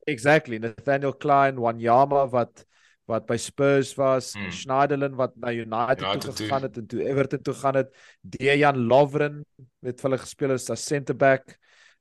[0.03, 2.65] Exactly, Nathaniel Klein, Wanyama wat
[3.05, 4.51] wat by Spurs was, Hmm.
[4.51, 7.89] Schneiderlin wat na United, United toe gegaan het en toe Everton toe gaan het,
[8.21, 9.45] Dejan Lovren
[9.81, 11.57] vir hulle gespeel as center back,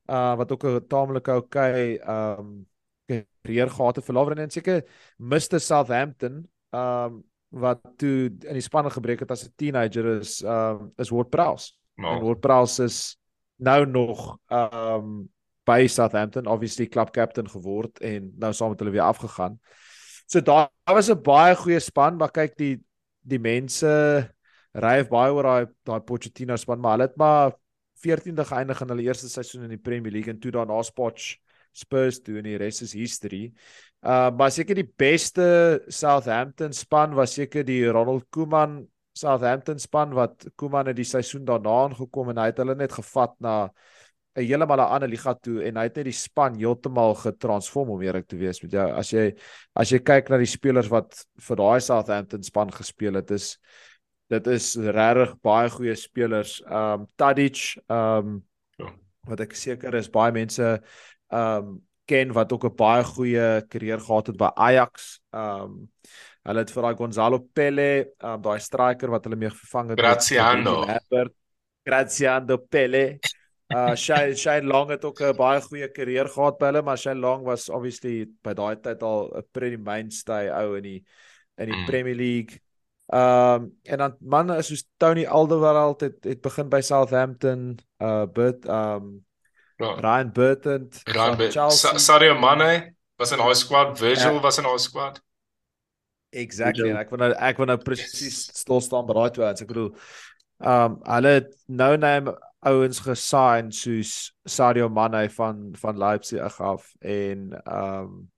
[0.09, 2.67] uh wat ook 'n taamlike okay um
[3.07, 4.85] karier gehad het vir Lovren en seker
[5.19, 10.93] Mr Southampton um wat toe in die span gebreek het as 'n teenager is um
[10.99, 11.73] is Ward Prowse.
[11.97, 13.17] En Nou, Ward Prowse is
[13.57, 15.29] nou nog um
[15.65, 19.59] by Southampton obviously club captain geword en nou saam met hulle weer afgegaan.
[20.27, 22.81] So daar was 'n baie goeie span, maar kyk die
[23.21, 24.31] die mense
[24.73, 27.53] ryf baie oor daai daai Pochettino span, maar hulle het maar
[28.01, 31.37] 14de geëindig in hulle eerste seisoen in die Premier League en toe daarna Spoch
[31.73, 33.53] Spurs toe en die res is history.
[34.01, 40.47] Uh maar seker die beste Southampton span was seker die Ronald Koeman Southampton span wat
[40.57, 43.69] Koeman het die seisoen daarna aangekom en hy het hulle net gevat na
[44.39, 48.03] 'n heeltemal 'n ander liga toe en hy het net die span heeltemal getransform om
[48.03, 48.89] eerlik te wees met jou.
[48.91, 49.35] As jy
[49.77, 53.59] as jy kyk na die spelers wat vir daai Southampton span gespeel het, is
[54.31, 56.63] dit is regtig baie goeie spelers.
[56.71, 58.43] Um Tadic, um
[58.79, 58.95] Ja.
[59.27, 60.81] wat ek seker is baie mense
[61.31, 65.21] um ken wat ook 'n baie goeie karier gehad het by Ajax.
[65.33, 65.89] Um
[66.47, 67.91] hulle het vir daai Gonzalo Pelle,
[68.25, 70.01] um daai striker wat hulle mee vervang het.
[70.01, 70.75] Graziano.
[71.85, 73.19] Graziano Pelle.
[73.71, 77.21] Uh Shane Shane Long het ook 'n baie goeie karier gehad by hulle, maar Shane
[77.21, 81.05] Long was obviously by daai tyd al 'n pretty mainstay ou in die
[81.59, 81.81] in die Mm.
[81.81, 81.87] mm.
[81.87, 82.61] Premier League.
[83.13, 89.25] Um en dan manne soos Tony Alderweireld het het begin by Southampton, uh but um
[89.81, 89.95] ja.
[90.05, 91.71] Ryan Burton Ryan.
[91.71, 94.41] Sa- Sadio Mane was in daai squad, Virgil Ja.
[94.43, 95.21] was in daai squad.
[96.33, 96.93] Exactly.
[96.95, 99.63] Ek wil nou ek wil nou presies stil staan by daai twee ouens.
[99.65, 99.91] Ek bedoel
[100.61, 102.35] um hulle het no name
[102.69, 108.31] ouens gesign soos Sadio Mane van van Leipzig af en um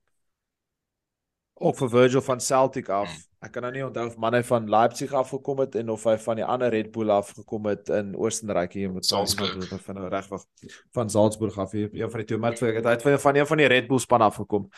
[1.63, 3.09] ook vir Virgil van Celtic af.
[3.09, 3.29] Hmm.
[3.43, 6.15] Ek kan nou nie onthou of manne van Leipzig af gekom het en of hy
[6.23, 10.11] van die ander Red Bull af gekom het in Oostenryk hier met Salzburg van nou
[10.13, 10.45] regwag
[10.95, 13.63] van Salzburg af hier een van die twee maar ek het uit van een van
[13.65, 14.69] die Red Bull span af gekom.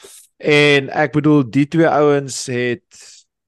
[0.40, 3.04] En ek bedoel die twee ouens het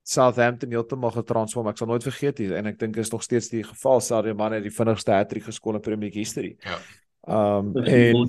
[0.06, 1.72] Southampton heeltemal getransform.
[1.72, 4.60] Ek sal nooit vergeet hier en ek dink is nog steeds die geval Sadio Mane
[4.62, 6.54] die vinnigste hat-trick geskoor in Premier League history.
[6.60, 6.78] Ja.
[7.26, 8.28] Um en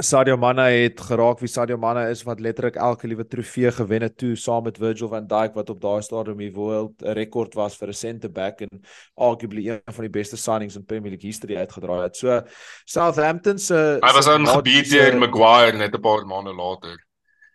[0.00, 4.14] Sadio Mane het geraak wie Sadio Mane is wat letterlik elke liewe trofee gewen het
[4.16, 7.88] toe saam met Virgil van Dijk wat op daai stadium die world rekord was vir
[7.88, 8.80] 'n center back en
[9.14, 12.16] arguably een van die beste signings in Premier League history uitgedraai het.
[12.16, 12.40] So
[12.86, 16.96] Southampton se Hy was aan gebied deur Maguire net 'n paar maande later.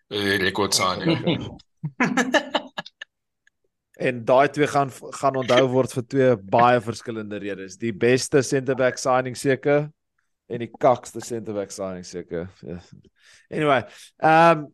[0.07, 1.57] Die rekord signing.
[4.07, 7.77] en daai twee gaan gaan onthou word vir twee baie verskillende redes.
[7.77, 9.89] Die beste center back signing seker
[10.47, 12.49] en die kakste centerback signing seker.
[12.65, 12.79] Ja.
[13.51, 13.83] Anyway,
[14.23, 14.67] ehm um,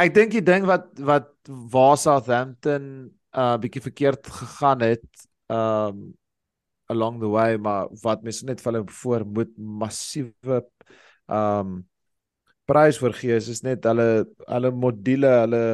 [0.00, 1.28] ek dink die ding wat wat
[1.74, 5.06] waar Southampton 'n uh, bietjie verkeerd gegaan het
[5.52, 6.08] ehm um,
[6.90, 10.64] along the way maar wat mense net vir hulle voor moet massiewe
[11.28, 11.78] ehm um,
[12.70, 15.64] prys vergee is, is net hulle hulle module, hulle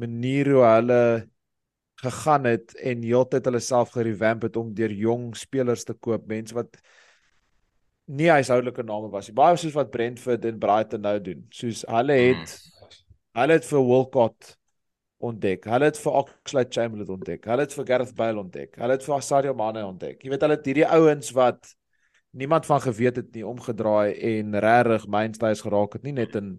[0.00, 1.00] manier hoe hulle
[2.00, 6.56] gegaan het en heeltyd hulle self gerevamp het om deur jong spelers te koop, mense
[6.56, 6.80] wat
[8.10, 9.36] nie huishoudelike name was nie.
[9.38, 11.44] Baie soos wat Brentford en Brighton nou doen.
[11.54, 12.96] Soos hulle het mm.
[13.40, 14.54] hulle het vir Wilcott
[15.20, 15.68] ontdek.
[15.68, 17.44] Hulle het vir Oxlade-Chamberlain ontdek.
[17.50, 18.74] Hulle het vir Gareth Bale ontdek.
[18.80, 20.24] Hulle het vir Sadio Mane ontdek.
[20.24, 21.74] Jy weet hulle het hierdie ouens wat
[22.30, 26.58] niemand van geweet het nie omgedraai en regtig mainstays geraak het nie net in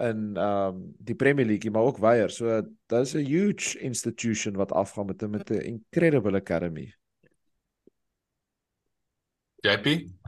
[0.00, 2.30] in ehm um, die Premier League maar ook weier.
[2.32, 6.94] So dis 'n huge institution wat afgaan met 'n met 'n incredible academy.
[9.62, 10.19] JP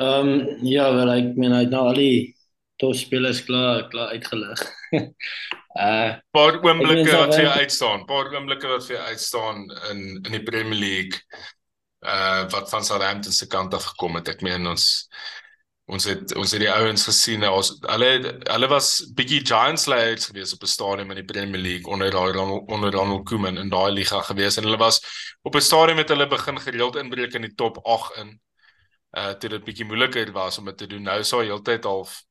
[0.00, 2.36] Ehm um, ja, wel ek meen hy het nou al die
[2.80, 4.62] topspelers klaar klaar uitgelig.
[4.96, 10.80] uh paar oomblikke wat vir uitstaan, paar oomblikke wat vir uitstaan in in die Premier
[10.80, 11.20] League.
[12.00, 14.32] Uh wat van Southampton se kant af gekom het.
[14.32, 14.88] Ek meen ons
[15.90, 20.54] ons het ons het die ouens gesien ons hulle hulle was bietjie giants layers gewees
[20.56, 24.20] op 'n stadium in die Premier League onder daai onder Ronald Koeman in daai liga
[24.32, 25.02] gewees en hulle was
[25.42, 28.40] op 'n stadium met hulle begin gereeld inbreek in die top 8 in
[29.18, 31.02] uh toe dit bietjie moeiliker was om dit te doen.
[31.02, 32.22] Nou is daar heeltyd half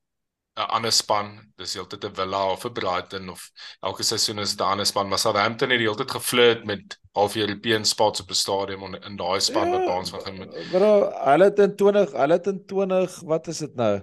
[0.60, 3.50] 'n ander span, dis heeltyd 'n Villa of 'n Brighton of
[3.80, 7.84] elke seisoen is dit 'n ander span, maar Southampton het heeltyd geflirt met half European
[7.84, 11.44] spots op 'n stadium in, in daai span ja, wat ons van gaan Bro, hulle
[11.44, 13.94] het in 20, hulle het in 20, wat is dit nou?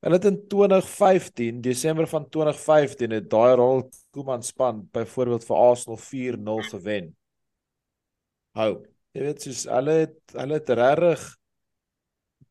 [0.00, 5.98] Hulle het in 2015, Desember van 2015 het daai rol Koeman span byvoorbeeld vir Arsenal
[5.98, 7.16] 4-0 gewen.
[8.54, 8.86] Hou.
[9.12, 11.37] Jy weet soos hulle het hulle het regtig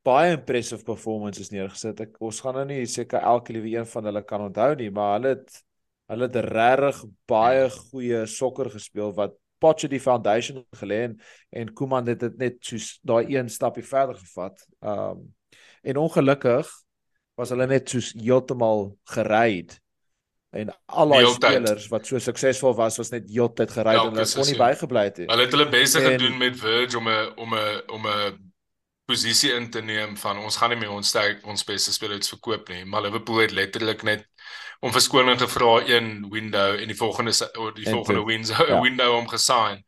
[0.08, 2.04] baie impressive performances neergesit.
[2.08, 5.18] Ek ons gaan nou nie seker elke liewe een van hulle kan onthou nie, maar
[5.18, 5.64] hulle het
[6.08, 11.16] hulle het regtig baie goeie sokker gespeel wat Potche die foundation gelê en
[11.50, 14.62] en Koeman het dit net soos daai een stapie verder gevat.
[14.82, 15.34] Um
[15.88, 16.70] en ongelukkig
[17.38, 19.78] was hulle net soos heeltemal gereid
[20.58, 24.50] en al die spelers wat so suksesvol was was net heeltyd gereid en hulle kon
[24.52, 25.28] nie bygebly het nie.
[25.32, 28.47] Hulle het hulle beste gedoen met Virgil om 'n om 'n om 'n
[29.08, 32.70] posisie in te neem van ons gaan nie meer ons sterk ons beste spelers verkoop
[32.74, 34.28] nie, maar Liverpool het letterlik net
[34.84, 37.34] om verskoning gevra een window en die volgende
[37.76, 38.80] die volgende window ja.
[38.82, 39.84] window om gesign.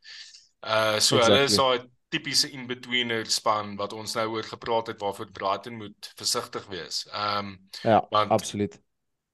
[0.60, 1.24] Uh so exactly.
[1.24, 6.12] hulle is daai tipiese in-betweener span wat ons nou oor gepraat het waarvoor Brighton moet
[6.18, 7.04] versigtig wees.
[7.12, 8.78] Ehm um, ja, want absoluut.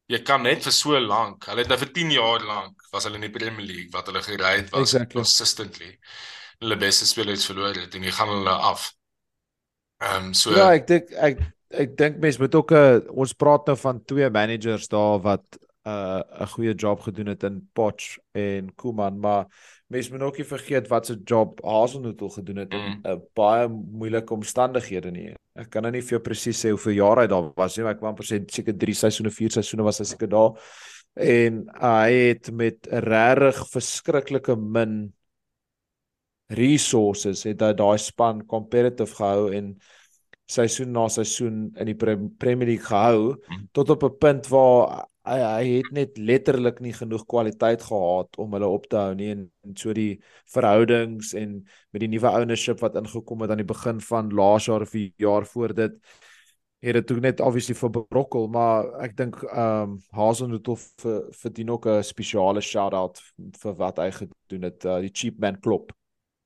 [0.06, 3.18] Jy kan net vir so lank, hulle het nou vir 10 jaar lank was hulle
[3.18, 5.22] in die Premier League wat hulle gery het was exactly.
[5.22, 5.90] consistently.
[6.60, 8.92] Hulle beste spelers verloor het en jy gaan hulle af.
[9.98, 11.38] Ehm um, so Ja, ek dink ek
[11.76, 15.44] ek dink mense moet ook 'n uh, ons praat nou van twee managers daar wat
[15.86, 19.46] 'n uh, 'n goeie job gedoen het in Potch en Kuman, maar
[19.86, 23.00] mense moet ook nie vergeet wat se job Hasenhutel gedoen het in mm.
[23.06, 25.34] uh, baie moeilike omstandighede nie.
[25.54, 27.94] Ek kan nou nie vir jou presies sê hoeveel jare hy daar was nie, maar
[27.94, 30.58] ek wou amper sê seker 3 seisoene, 4 seisoene was hy seker daar.
[31.16, 35.12] En hy het met 'n regtig verskriklike min
[36.48, 39.74] resources het hy daai span competitive gehou en
[40.46, 43.68] seisoen na seisoen in die Premier League gehou mm.
[43.72, 48.52] tot op 'n punt waar hy hy het net letterlik nie genoeg kwaliteit gehad om
[48.54, 49.30] hulle op te hou nie.
[49.34, 50.20] En, en so die
[50.54, 51.58] verhoudings en
[51.90, 55.12] met die nuwe ownership wat ingekom het aan die begin van laas jaar of die
[55.18, 55.98] jaar voor dit
[56.86, 58.48] het dit ook net obviously verbrokkel.
[58.48, 60.78] Maar ek dink ehm um, Hazenhotel
[61.42, 63.20] verdien ook 'n spesiale shout out
[63.62, 65.92] vir wat hy gedoen het uh, die cheap man klop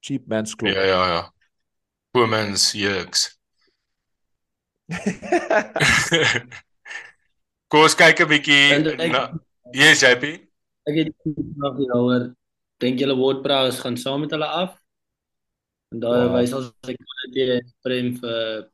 [0.00, 0.74] cheap man's club.
[0.74, 1.22] Ja ja ja.
[2.10, 3.38] Poor man's yucks.
[7.70, 8.62] Kom ons kyk 'n bietjie
[9.12, 9.30] na
[9.70, 10.24] Yes, JP.
[10.90, 11.14] Ek het
[11.54, 12.34] nog hieroor
[12.82, 14.74] dink julle WordPress gaan saam met hulle af?
[15.94, 16.34] En daai wow.
[16.34, 16.98] wys as ek
[17.34, 18.66] dit prem vir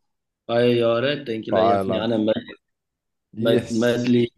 [0.48, 2.54] baie jare, dink julle jy van die ander met
[3.36, 4.30] met Medley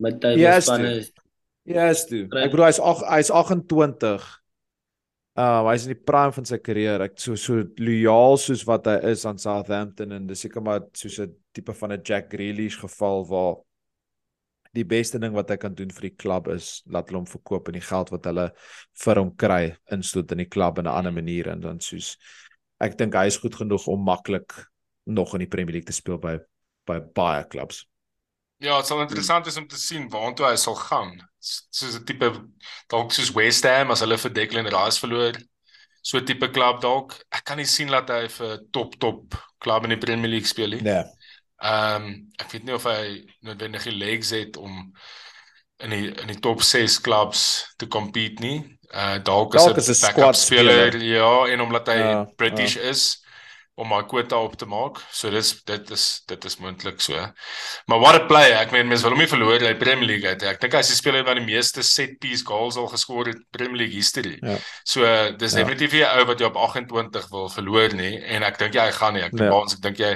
[0.00, 1.10] met daai yes, spanne is
[1.62, 2.24] Ja, yes, toe.
[2.42, 4.24] Ek bedoel hy's hy's 28.
[5.32, 7.08] Uh hy's in die prime van sy kariere.
[7.08, 11.18] Ek so so loyaal soos wat hy is aan Southampton en dis seker maar soos
[11.20, 13.54] 'n tipe van 'n Jack Grealish geval waar
[14.76, 17.68] die beste ding wat hy kan doen vir die klub is laat hulle hom verkoop
[17.68, 18.46] en die geld wat hulle
[19.04, 22.16] vir hom kry instoot in die klub in 'n ander manier en dan soos
[22.80, 24.52] ek dink hy is goed genoeg om maklik
[25.06, 26.38] nog in die Premier League te speel by
[26.86, 27.86] by baie klubs.
[28.58, 31.20] Ja, dit sal interessant wees om te sien waartoe hy sal gaan.
[31.42, 32.28] Soos 'n tipe
[32.90, 35.38] dalk soos West Ham as hulle vir Declan Rice verloor.
[36.02, 37.16] So 'n tipe klub dalk.
[37.30, 40.76] Ek kan nie sien dat hy vir top top klub in die Premier League speel
[40.76, 40.82] nie.
[40.82, 41.04] Nee.
[41.62, 44.92] Ehm um, ek weet nie of hy noodwendig die legs het om
[45.82, 47.42] in die in die top 6 clubs
[47.76, 48.78] te compete nie.
[48.92, 52.90] Uh dalk is dit 'n squad speler ja en omdat hy ja, British ja.
[52.90, 53.22] is
[53.80, 55.00] om my kwota op te maak.
[55.14, 57.16] So dis dit is dit is moontlik so.
[57.88, 58.52] Maar what a play.
[58.52, 60.44] Ek meen mense wil hom nie verloor in die Premier League uit.
[60.44, 63.40] Ek dink hy is die speler wat die meeste set piece goals al geskoor het
[63.40, 64.36] in Premier League history.
[64.42, 64.58] Ja.
[64.84, 65.08] So
[65.40, 65.62] dis ja.
[65.62, 68.96] definitief nie ou wat jy op 28 wil verloor nie en ek dink jy hy
[68.98, 69.24] gaan nie.
[69.24, 69.62] Ek dink nee.
[69.62, 70.12] ons ek dink jy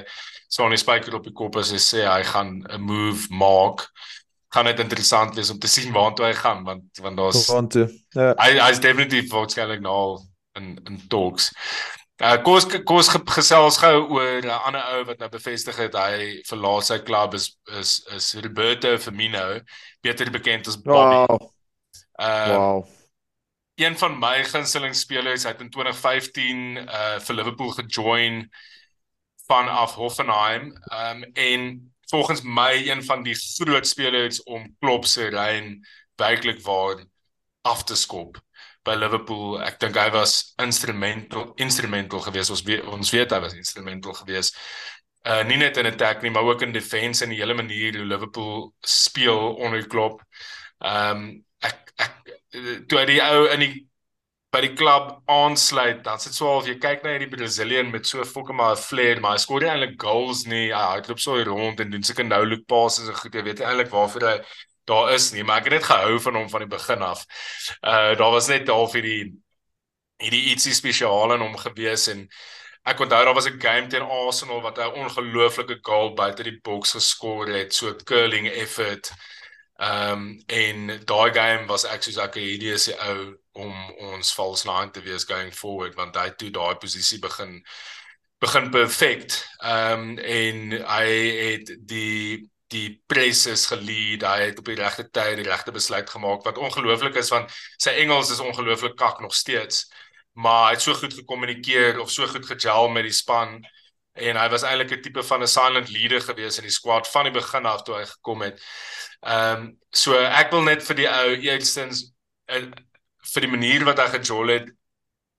[0.52, 3.88] sou nie spyker op die kop as hy sê hy gaan 'n move maak.
[4.52, 8.32] Kan dit interessant wees om te sien waartoe hy gaan want want daar's ja.
[8.36, 10.20] hy hy's definitief waarskynlik nou
[10.60, 11.52] in in talks.
[12.16, 16.86] Uh, kos kos gesels gou oor 'n ander ou wat nou bevestig het hy verlaat
[16.88, 19.60] sy klub is is is Roberto Firmino,
[20.00, 21.26] beter bekend as Bobby.
[21.28, 21.52] Wow.
[22.16, 22.88] Uh, wow.
[23.76, 28.48] Een van my gunsteling spelers het in 2015 uh vir Liverpool gejoin
[29.46, 30.72] vanaf Hoffenheim.
[30.88, 35.84] Um en volgens my een van die groot spelers om Klopp se reën
[36.16, 37.04] werklik waar
[37.62, 38.40] af te skop
[38.86, 39.56] by Liverpool.
[39.66, 42.54] Ek dink hy was instrumental instrumental geweest.
[42.54, 44.58] Ons weet ons weet hy was instrumental geweest.
[45.26, 48.06] Uh nie net in attack nie, maar ook in defense en die hele manier hoe
[48.06, 50.22] Liverpool speel onder Klopp.
[50.84, 51.28] Ehm um,
[51.66, 52.16] ek ek
[52.88, 53.74] toe hy die ou in die
[54.54, 58.24] by die klub aansluit, dan sit so al jy kyk na hierdie Brazilian met so
[58.24, 60.70] fokke maar 'n flair, maar hy skoor nie eintlik goals nie.
[60.72, 63.34] Hy hardloop so rond en doen seker nou look passes en goed.
[63.34, 64.36] Jy weet eintlik waarvoor hy
[64.86, 67.24] daar is nie, maar ek het net gehou van hom van die begin af.
[67.82, 69.34] Uh daar was net half hierdie
[70.22, 72.24] hierdie ietsie spesiaal in hom gewees en
[72.86, 76.60] ek onthou daar was 'n game teen Arsenal wat hy 'n ongelooflike goal buite die
[76.62, 79.10] boks geskor het, so 'n curling effort.
[79.78, 83.74] Ehm um, en daai game was ek soos ek hierdie is die ou om
[84.12, 87.64] ons false nine te wees going forward want hy toe daai posisie begin
[88.40, 89.44] begin perfect.
[89.60, 91.08] Ehm um, en hy
[91.50, 96.10] het die die press is gelead, hy het op die regte tyd die regte besluit
[96.10, 99.86] gemaak wat ongelooflik is want sy Engels is ongelooflik kak nog steeds,
[100.34, 103.60] maar hy het so goed gekommunikeer of so goed gegel met die span
[104.16, 107.24] en hy was eintlik 'n tipe van 'n silent leader gewees in die squad van
[107.24, 108.60] die begin af toe hy gekom het.
[109.22, 112.12] Ehm um, so ek wil net vir die ou eerstens
[112.48, 112.66] uh,
[113.34, 114.70] vir die manier wat hy gejol het,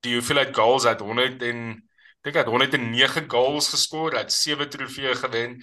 [0.00, 1.87] die hoeveelheid goals uit 100 en
[2.28, 5.56] dink hy het 109 goals geskor, hy het 7 trofee gewen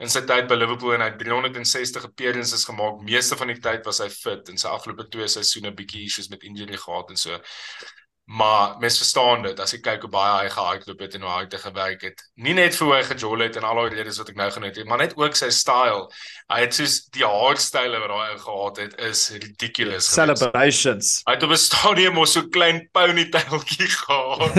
[0.00, 3.00] in sy tyd by Liverpool en hy 360 appearances gemaak.
[3.04, 6.44] Meeste van die tyd was hy fit en sy afgelope twee seisoene bietjie issues met
[6.48, 7.40] injury gehad en so.
[8.30, 11.54] Maar mens verstaan dit as jy kyk hoe baie hy gehardloop het en hoe hard
[11.56, 12.22] hy gewerk het.
[12.38, 14.70] Nie net vir hoe hy gejol het en al die redes wat ek nou genoem
[14.70, 16.06] het, maar net ook sy style.
[16.52, 20.06] Hy het soos die haarstyle wat hy gehad het is ridiculous.
[20.14, 21.16] Celebrations.
[21.26, 24.54] Hy het op 'n stadium so klein ponytailtjie gehad.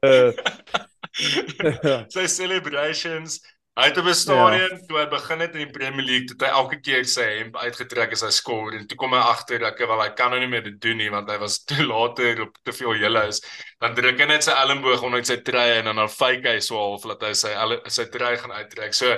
[2.14, 3.40] sy celebrations
[3.78, 4.14] Hy het op 'n
[4.58, 4.68] ja.
[4.88, 8.12] toe hy begin het in die Premier League, het hy elke keer sy hemp uitgetrek
[8.12, 10.48] as hy skoor en toe kom hy agter dat hy wel hy kan nou nie
[10.48, 13.40] meer dit doen nie want hy was te later op te veel julle is.
[13.80, 16.76] Dan druk hy net sy elmboog onder sy trui en dan dan fake hy so
[16.76, 17.54] half dat hy sy
[17.86, 18.94] sy trui gaan uittrek.
[18.94, 19.16] So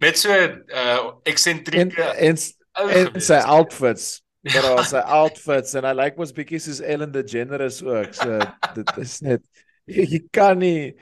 [0.00, 2.36] met so 'n uh, eksentrieke en,
[2.80, 4.22] en, en sy outfits
[4.54, 8.14] maar al sy outfits en hy lyk mos bietjie soos Ellen DeGeneres ook.
[8.16, 8.40] So
[8.76, 9.44] dit is net
[9.86, 10.96] jy kan nie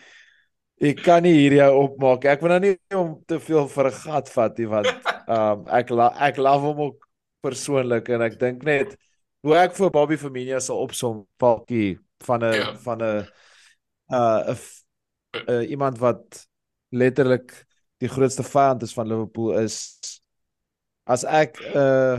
[0.80, 2.24] Ek kan nie hier jou opmaak.
[2.24, 4.88] Ek wil nou nie om te veel vir 'n gat vat nie want
[5.28, 7.08] um ek la, ek love hom ook
[7.44, 8.96] persoonlik en ek dink net
[9.44, 12.74] hoe ek vir Bobby Firmino sal opsom paltjie van 'n ja.
[12.84, 13.26] van 'n
[14.12, 14.56] uh
[15.48, 16.46] 'n iemand wat
[16.92, 17.52] letterlik
[18.00, 19.76] die grootste vyand is van Liverpool is
[21.04, 22.16] as ek 'n uh,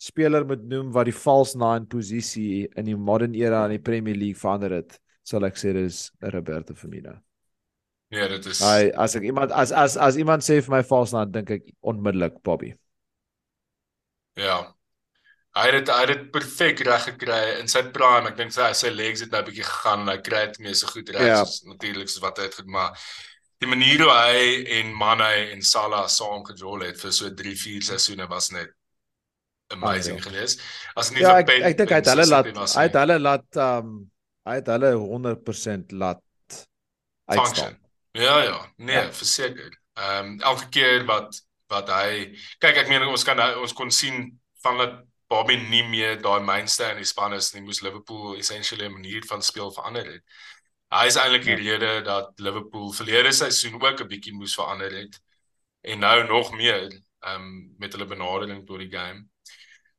[0.00, 4.16] speler moet noem wat die false nine posisie in die modern era in die Premier
[4.16, 7.18] League verander het, sal ek sê dis Roberto Firmino.
[8.10, 11.12] Nee, dit is Hy as ek iemand as as as iemand sê vir my vals
[11.14, 12.74] dan dink ek onmiddellik Bobby.
[14.40, 14.60] ja.
[15.58, 18.28] Hy het dit hy het dit perfek reg gekry in sy prime.
[18.30, 20.74] Ek dink sy sy legs het nou 'n bietjie gegaan en hy kry dit mee
[20.74, 21.44] so goed reg Ja.
[21.44, 22.92] soos natuurlik soos wat hy het gedoen, maar
[23.60, 27.80] die manier hoe hy en Mane en Salah saam gejol het vir so 3, 4
[27.82, 28.70] seisoene was net
[29.72, 30.32] amazing Unreal.
[30.32, 30.60] geweest.
[30.96, 32.94] As nie Ja, vir ek Pep ek dink hy het hulle laat was hy het
[32.94, 34.10] hulle laat um
[34.46, 36.22] hy het hulle 100% laat
[37.26, 37.76] function.
[38.20, 39.12] Ja ja, nee, Ja.
[39.12, 39.80] verseker.
[39.94, 41.40] Ehm um, elke keer wat
[41.70, 44.94] wat hy kyk ek meen ons kan nou- ons kon sien van dat
[45.30, 49.22] Bobby nie meer daai mainstay in die span is nie, moes Liverpool essentially 'n manier
[49.28, 50.22] van speel verander het.
[50.90, 55.20] Hy is eintlik die rede dat Liverpool verlede seisoen ook 'n bietjie moes verander het
[55.82, 56.90] en nou nog meer
[57.22, 59.26] ehm um, met hulle benadering tot die game.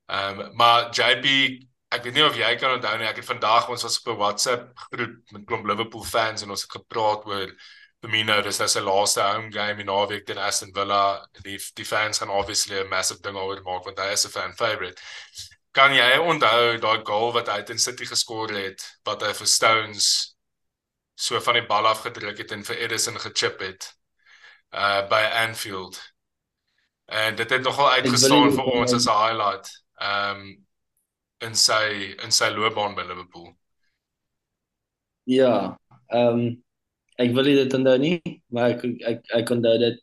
[0.07, 1.25] Ehm um, maar JP
[1.93, 4.17] Ek weet nie of jy kan onthou nie, ek het vandag ons was op 'n
[4.17, 7.51] WhatsApp groep met klomp Liverpool fans en ons het gepraat oor
[8.01, 11.21] Firmino, dis nou sy laaste home game in naweek teen Aston Villa.
[11.45, 14.53] Die die fans gaan obviously 'n massive ding oor maak want hy is 'n fan
[14.57, 15.01] favorite.
[15.71, 20.35] Kan jy onthou daai goal wat hy teen City geskoor het, wat hy vir Stones
[21.15, 23.93] so van die bal af gedruk het en vir Edison gechip het
[24.73, 26.01] uh by Anfield.
[27.05, 29.69] En dit het nogal uitgestaan vir ons as 'n highlight.
[30.01, 30.65] Um
[31.41, 33.53] in sy in sy loopbaan by Liverpool.
[35.25, 35.77] Ja,
[36.09, 36.63] ehm um,
[37.23, 38.17] ek wil dit onthou nie,
[38.53, 39.97] maar ek ek ek onthou dit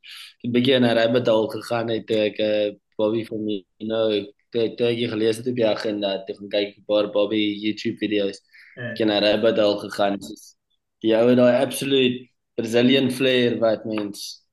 [0.44, 3.56] 'n bietjie in 'n rabbit hole gegaan het toe ek 'n uh, Bobby van my
[3.92, 4.08] nou
[4.52, 7.98] toe toe ek gelees het op die agenda te gaan kyk 'n paar Bobby YouTube
[7.98, 8.40] video's.
[8.76, 8.90] Ja.
[8.92, 10.20] Ek het in 'n rabbit hole gegaan.
[10.22, 10.54] Soos
[11.02, 14.44] die ou het daai absolute Brazilian flair wat mens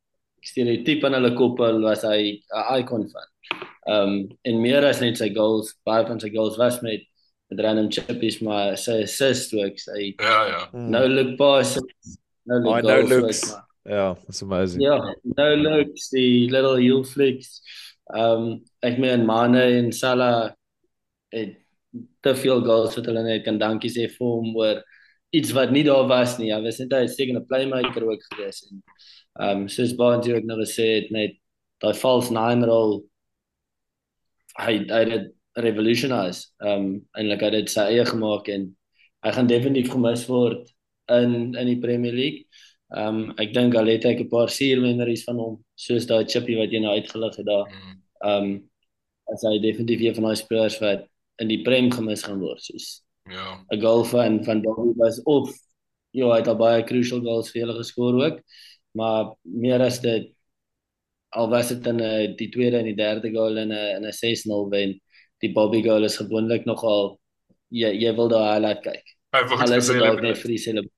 [0.45, 3.29] stereotyp aan hulle koppel was hy 'n icon van.
[3.85, 7.01] Ehm um, en meer as net sy goals, baie van sy goals was met
[7.49, 10.61] met random chippies maar sy assist ook sy Ja ja.
[10.73, 10.89] Mm.
[10.89, 13.43] no look passes, no look Oh, no looks.
[13.43, 14.81] ook, maar- Ja, that's amazing.
[14.81, 17.61] Ja, no looks, die little heel flicks.
[18.13, 20.51] Um ek meen Mane en Salah
[21.33, 21.57] het
[22.21, 24.81] te veel goals wat hulle net kan dankie sê vir hom oor
[25.33, 26.51] iets wat nie daar was nie.
[26.53, 28.83] Hy was net 'n uitstekende playmaker ook gewees en
[29.39, 31.37] um soos Barnes ook nou gesê het net
[31.81, 33.03] daai false nine rol
[34.59, 35.31] hy hy het dit
[35.65, 36.47] revolutionise.
[36.59, 38.75] Um eintlik het dit sy eie gemaak en
[39.25, 40.69] hy gaan definitief gemis word
[41.09, 42.45] in in die Premier League.
[42.95, 46.55] Um ek dink al het ek 'n paar seer memories van hom, soos daai chippy
[46.55, 47.65] wat jy nou uitgelig het daar.
[47.69, 48.01] Mm.
[48.29, 48.69] Um
[49.33, 51.07] as hy definitief een van daai spelers wat
[51.41, 53.63] in die Prem gemis gaan word, soos Ja.
[53.71, 55.49] 'n goal van van Bobby was of
[56.13, 58.39] ja, hy het al baie crucial goals vir hulle geskoor ook,
[58.93, 60.31] maar meer as dit
[61.31, 64.11] al was dit in 'n die tweede en die derde goal in 'n in 'n
[64.13, 64.99] 6-0 wen,
[65.41, 67.19] die Bobby goal is gewoonlik nogal
[67.71, 69.03] jy jy wil daai highlight kyk.
[69.33, 70.21] Hy word Hulle is dalk geselebrate.
[70.21, 70.94] net vir die celebrate.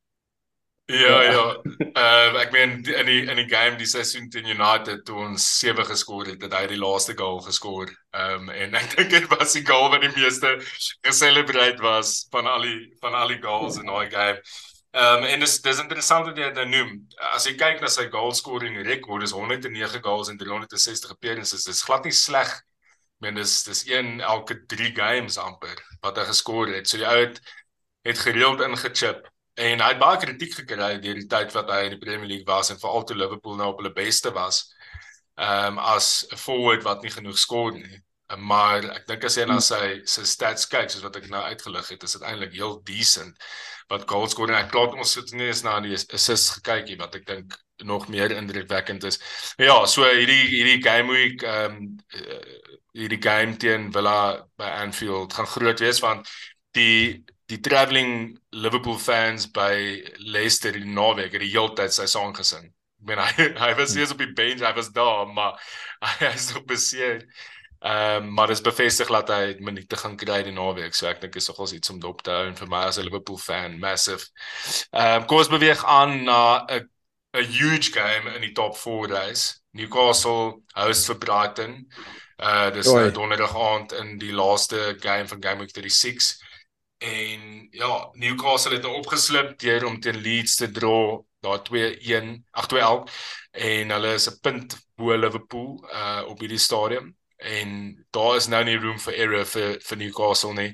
[0.90, 1.32] Ja, Ja.
[1.32, 1.62] ja.
[1.94, 5.84] Ehm ek meen in die in die game die seisoen teen United toe ons 7
[5.86, 7.92] geskor het, het hy die laaste goal geskor.
[8.16, 10.54] Ehm en ek dink dit was die goal wat die meeste
[11.04, 14.40] geselebrate was van al die van al die goals in daai game.
[14.96, 16.96] Ehm en dis dis interessant wat jy dit nou noem.
[17.36, 21.68] As jy kyk na sy goal scoring rekord, dis 109 goals in 360 appearances.
[21.68, 22.48] Dis glad nie sleg.
[22.56, 26.88] Ek meen dis dis een elke 3 games amper wat hy geskor het.
[26.88, 27.42] So die ou het
[28.08, 29.28] het gereeld ingechip
[29.58, 32.48] en hy het baie kritiek gekry deur die tyd wat hy in die Premier League
[32.50, 34.66] was en veral toe Liverpool nou op hulle beste was.
[35.38, 38.02] Ehm um, as 'n forward wat nie genoeg skoor nie.
[38.30, 41.42] Uh, maar ek dink as jy na sy sy stats kyk soos wat ek nou
[41.42, 43.38] uitgelig het, is dit eintlik heel decent
[43.90, 44.58] wat goal scoring.
[44.58, 48.08] Ek praat ons het nie eens na die assists gekyk nie wat ek dink nog
[48.10, 49.20] meer indrukwekkend is.
[49.58, 51.98] Ja, so hierdie hierdie game week ehm um,
[52.98, 56.30] hierdie game teen Villa by Anfield gaan groot wees want
[56.74, 62.66] die die travelling Liverpool fans by Leicester die naweek het die heeltyd sy sang gesing.
[63.02, 65.62] Ek meen hy hy was nie eens op die bench, hy was daar, maar
[66.08, 67.24] hy is nog beseer.
[67.78, 70.96] Ehm um, maar dit is bevestig dat hy minute gaan kry die naweek.
[70.98, 73.06] So ek dink is nogals iets om dop te hou en vir my as 'n
[73.06, 74.26] Liverpool fan massive.
[74.92, 76.90] Ehm um, kom ons beweeg aan na 'n
[77.38, 79.62] 'n huge game in die top 4 race.
[79.72, 81.86] Newcastle host vir Brighton.
[82.38, 86.42] Uh dis nou donderdag aand in die laaste game van Game Week 36.
[86.98, 92.68] En ja, Newcastle het nou opgeslip deur om teen Leeds te draw daar 2-1, ag
[92.74, 93.12] 2-1
[93.52, 98.64] en hulle is 'n punt bo Liverpool uh op hierdie stadium en daar is nou
[98.66, 100.72] nie room vir error vir vir Newcastle nie.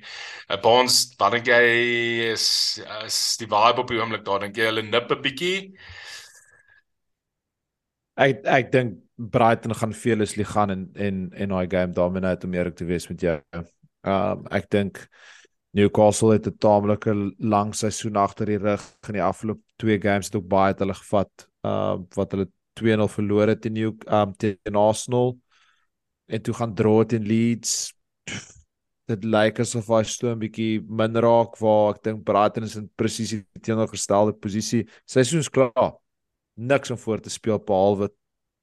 [0.50, 1.64] Uh, Barnes, jy
[2.32, 4.40] is is die vibe op die oomblik daar?
[4.40, 5.74] Dink jy hulle nip 'n bietjie?
[8.16, 12.76] Ek ek dink Brighton gaan fearlessly gaan en en en daai game dominate om eerlik
[12.76, 13.42] te wees met jou.
[14.04, 15.08] Um ek dink
[15.74, 20.36] Newcastle het 'n taamlike lang seisoen agter die rug in die afgelope twee games het
[20.36, 22.48] ook baie het hulle gevat uh wat hulle
[22.80, 25.38] 2-0 verloor het teen um teen Arsenal
[26.28, 27.94] en toe gaan draw teen Leeds.
[29.06, 32.90] Dit lyk asof hy stoom 'n bietjie min raak waar ek dink Brighton is in
[32.96, 34.88] presies die teenoorgestelde posisie.
[35.06, 35.94] Seisoens klaar.
[36.56, 38.10] Niks om voor te speel behalwe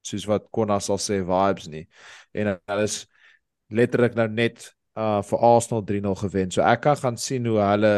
[0.03, 1.87] soos wat Konna sal sê vibes nie.
[2.33, 3.07] En hulle is
[3.69, 6.51] letterlik nou net uh vir Arsenal 3-0 gewen.
[6.51, 7.95] So ek kan gaan sien hoe hulle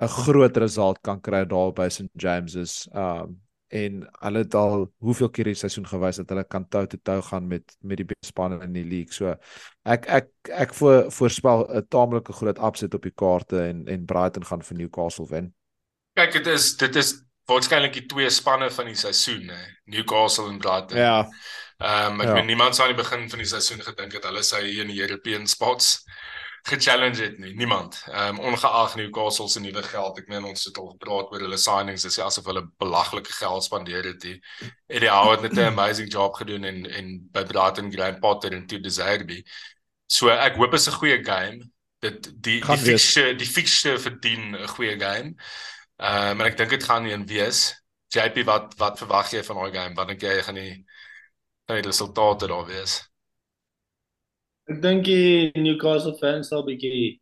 [0.00, 2.88] 'n groot result kan kry daar by St James's.
[2.94, 3.40] Um
[3.70, 7.20] en hulle het al hoeveel keer die seisoen gewys dat hulle kan toe te toe
[7.22, 9.14] gaan met met die beste spanne in die league.
[9.14, 9.36] So
[9.86, 14.44] ek ek ek voor, voorspel 'n taamlike groot upset op die kaarte en en Brighton
[14.44, 15.54] gaan vir Newcastle wen.
[16.18, 17.14] Kyk, dit is dit is
[17.46, 19.62] waarskynlik die twee spanne van die seisoen, hè.
[19.84, 20.98] Newcastle en Brighton.
[20.98, 21.28] Ja.
[21.80, 22.34] Ehm um, ek ja.
[22.34, 24.92] weet niemand sou aan die begin van die seisoen gedink het hulle sou hier in
[24.92, 26.02] die European spots
[26.70, 27.54] gechallenge het nie.
[27.56, 28.02] Niemand.
[28.10, 30.18] Ehm um, ongeag Newcastle se nuwe geld.
[30.18, 32.04] Ek meen ons het al gepraat oor hulle signings.
[32.04, 34.20] Dit is asof hulle belaglike geld spandeer het.
[34.20, 34.36] Die
[34.86, 38.66] Eddie Howe het net 'n amazing job gedoen en en by Brighton Graham Potter en
[38.66, 39.44] Tio Desiree.
[40.06, 41.70] So ek hoop is 'n goeie game.
[41.98, 45.34] Dit die Gaan die fixture die fixture verdien 'n goeie game.
[45.96, 47.72] Ehm um, en ek dink dit gaan nie in wees.
[48.12, 49.94] JP wat wat verwag jy van daai game?
[49.94, 50.84] Wat dink jy gaan die
[51.78, 52.98] die resultate daar wees?
[54.70, 57.18] Ek dink die Newcastle fans sal bietjie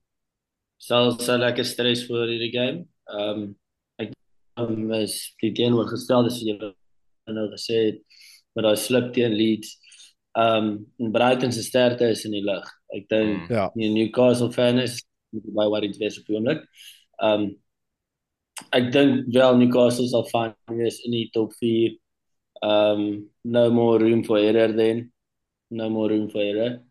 [0.78, 2.84] sal sal lekker stres voor hierdie game.
[3.10, 3.46] Ehm um,
[3.98, 4.12] ek
[4.62, 8.02] um, is die teenoorgestelde as jy nou gesê het
[8.56, 9.76] met daai slip teen Leeds.
[10.38, 12.66] Ehm um, Brighton se sterkte is in die lig.
[12.94, 13.70] Ek dink mm, ja.
[13.74, 15.00] die Newcastle fans
[15.32, 16.62] by wat dit wees op oomblik.
[17.22, 17.48] Ehm um,
[18.74, 21.96] ek dink wel Newcastle sal fyn wees in die top 4.
[22.62, 25.12] Um no more room for error then.
[25.70, 26.82] No more room for error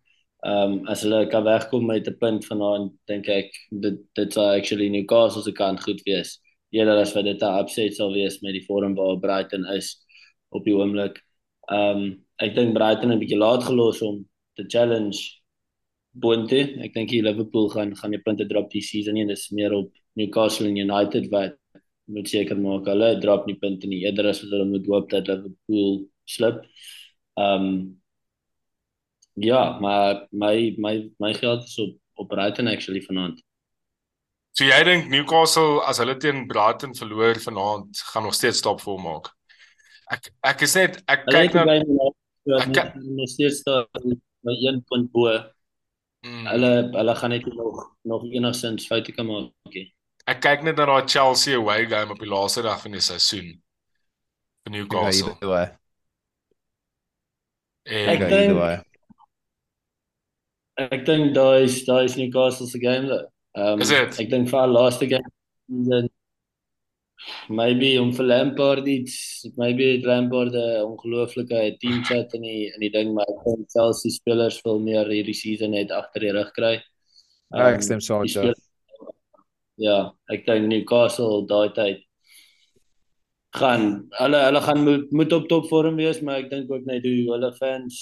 [0.43, 4.89] um, as hulle kan wegkom met 'n punt vanaand dink ek dit dit sal actually
[4.89, 6.39] Newcastle se kant goed wees
[6.71, 9.97] eerder as wat dit 'n upset sal wees met die vorm waar Brighton is
[10.51, 11.19] op die oomblik.
[11.71, 15.19] Um, ek dink Brighton het 'n bietjie laat gelos om te challenge
[16.13, 16.59] Boonte.
[16.81, 19.91] Ek dink Liverpool gaan gaan die punte drop die season nie en dis meer op
[20.15, 21.57] Newcastle en United wat
[22.07, 25.31] moet seker maak hulle drop nie punte nie eerder as wat hulle moet hoop dat
[25.31, 26.63] Liverpool slip.
[27.37, 27.71] Ehm um,
[29.39, 33.43] Ja, maar my my my geld is op op Brighton actually vanaand.
[34.51, 39.01] So jy dink Newcastle as hulle teen Brighton verloor vanaand gaan nog steeds stop voor
[39.01, 39.29] maak.
[40.09, 43.85] Ek ek is net ek kyk na ek nog steeds daar
[44.41, 45.29] by 1 punt bo.
[46.25, 46.49] Mm.
[46.49, 49.53] Hulle hulle gaan net nog nog enigsins foute kan maak.
[49.69, 49.93] Okay.
[50.27, 53.53] Ek kyk net na daai Chelsea away game op die laaste dag van die seisoen
[54.67, 55.37] vir Newcastle.
[55.39, 55.63] Ja,
[57.87, 58.85] ek dink
[60.77, 63.07] Ek dink daai is daai is Newcastle se game.
[63.57, 65.31] Ehm um, ek dink vir laaste game
[65.87, 66.11] dan
[67.49, 72.91] maybe om vir Lampard iets maybe Lampard 'n ongelooflike team chat in die in die
[72.93, 76.75] ding maar ek dink Chelsea spelers wil meer hierdie season net agter die rug kry.
[77.49, 78.51] Um, ja, ek stem saam so.
[79.77, 79.97] Ja,
[80.33, 82.03] ek dink Newcastle daai tyd
[83.57, 83.83] gaan
[84.19, 87.29] hulle hulle gaan moet, moet op top vorm wees maar ek dink ook net hoe
[87.31, 87.99] hulle fans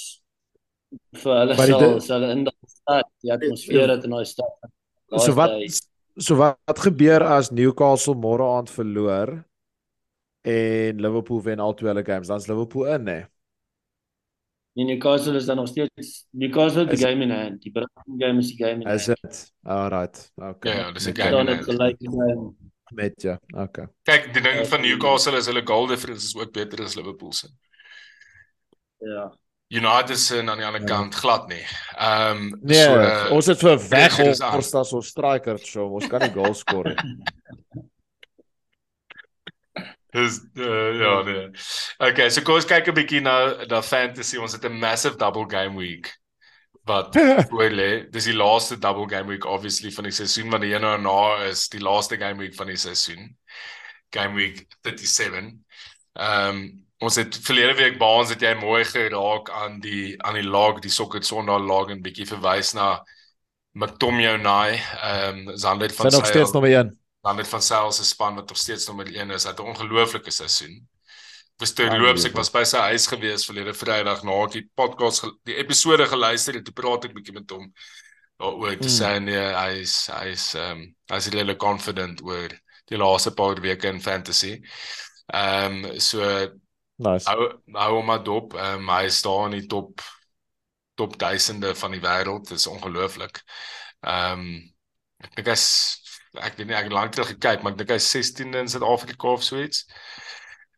[1.22, 4.72] vir hulle sal die, sal in die stad die atmosfeer het in daai stad.
[5.12, 5.70] So wat die,
[6.18, 9.36] so wat gebeur as Newcastle môre aand verloor
[10.46, 13.20] en Liverpool wen al twee hulle games, dan's Liverpool in nê?
[13.20, 13.32] Nee,
[14.84, 17.62] Newcastle is dan nog steeds Newcastle die game in hand.
[17.62, 19.00] Die Brighton game is die game in hand.
[19.00, 19.54] Is dit?
[19.64, 20.32] Alright.
[20.36, 20.78] Okay.
[20.78, 21.30] Ja, dis 'n game.
[21.30, 22.54] Dan het gelyk game
[22.94, 23.40] met ja.
[23.58, 23.88] Okay.
[24.04, 27.48] Kyk, die ding van Newcastle is hulle goal difference is ook beter as Liverpool se.
[28.98, 29.38] Ja.
[29.68, 30.88] United se aan die ander ja.
[30.88, 31.66] kant glad nie.
[31.98, 34.42] Ehm um, nee, so uh, ons het vir weg ons
[34.74, 37.18] as ons striker so ons kan nie goals skoor nie.
[40.16, 41.50] Dis uh, ja nee.
[42.00, 44.40] Okay, so kom ons kyk 'n bietjie na na fantasy.
[44.40, 46.14] Ons het 'n massive double game week
[46.86, 47.18] wat
[47.52, 48.08] voor lê.
[48.12, 51.68] Dis die laaste double game week obviously van die seisoen want die een daarna is
[51.70, 53.36] die laaste game week van die seisoen.
[54.10, 55.60] Game week 37.
[56.14, 60.40] Ehm um, ons het verlede week by ons het jy mooi geraak aan die aan
[60.40, 63.04] die log die sokker sonder log en bietjie verwys na
[63.76, 68.06] McTominay Nai ehm um, Zander van Sy nog steeds nommer 1 Zander van Sail se
[68.06, 70.88] span wat nog steeds nommer 1 is het 'n ongelooflike seisoen
[71.58, 75.56] was toe loops ek was by sy huis gewees verlede Vrydag na die podcast die
[75.56, 77.72] episode geluister en toe praat ek bietjie met hom
[78.38, 78.98] daaroor te hmm.
[78.98, 82.52] sê nee hy's hy's ehm um, hy's regtig confident oor
[82.86, 84.62] die laaste paar weke in fantasy
[85.34, 86.22] ehm um, so
[86.96, 87.28] Nice.
[87.28, 88.54] Hou hou hom maar dop.
[88.56, 90.04] Ehm um, hy staan in die top
[90.96, 92.48] top duisende van die wêreld.
[92.48, 93.42] Dit is ongelooflik.
[94.00, 94.46] Ehm um,
[95.20, 95.68] ek dink hy's
[96.42, 99.28] ek weet nie ek het lank terug gekyk, maar ek dink hy's 16de in Suid-Afrika
[99.36, 99.86] of so iets.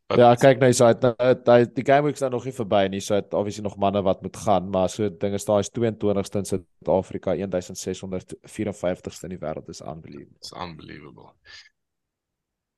[0.07, 0.21] Wat...
[0.21, 3.01] Ja, kyk nou, so hy die game week's nou nog nie verby nie.
[3.03, 6.47] So het obviously nog manne wat moet gaan, maar so dinge staan is 22ste in
[6.51, 10.39] Suid-Afrika, 1654ste in die wêreld is unbelievable.
[10.39, 11.33] It's unbelievable.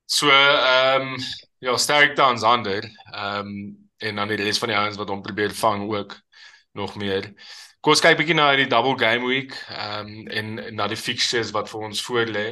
[0.10, 1.18] So ehm um,
[1.62, 2.84] ja, sterk dans ander.
[3.14, 6.16] Ehm um, en dan die res van die ouens wat hom probeer vang ook
[6.72, 7.34] nog meer.
[7.80, 11.54] Kom ons kyk bietjie na die double game week ehm um, en na die fixtures
[11.54, 12.48] wat vir ons voorlê.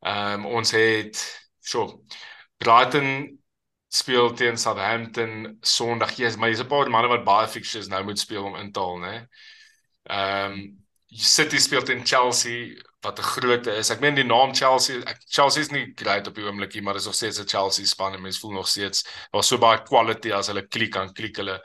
[0.00, 1.20] Ehm um, ons het
[1.60, 2.04] so
[2.56, 3.38] Brighton
[3.88, 6.16] speel teen Southampton Sondag.
[6.16, 8.80] Yes, maar hier's 'n paar manne wat baie fixtures nou moet speel om in te
[8.80, 9.28] haal, né?
[10.04, 10.78] Ehm um,
[11.12, 13.90] City speel teen Chelsea wat 'n groot is.
[13.90, 17.04] Ek meen die naam Chelsea, ek, Chelsea is nie great op die oomblikie, maar dis
[17.04, 20.46] nog steeds 'n Chelsea span en mense voel nog steeds daar's so baie quality as
[20.46, 21.60] hulle klik aan klik hulle.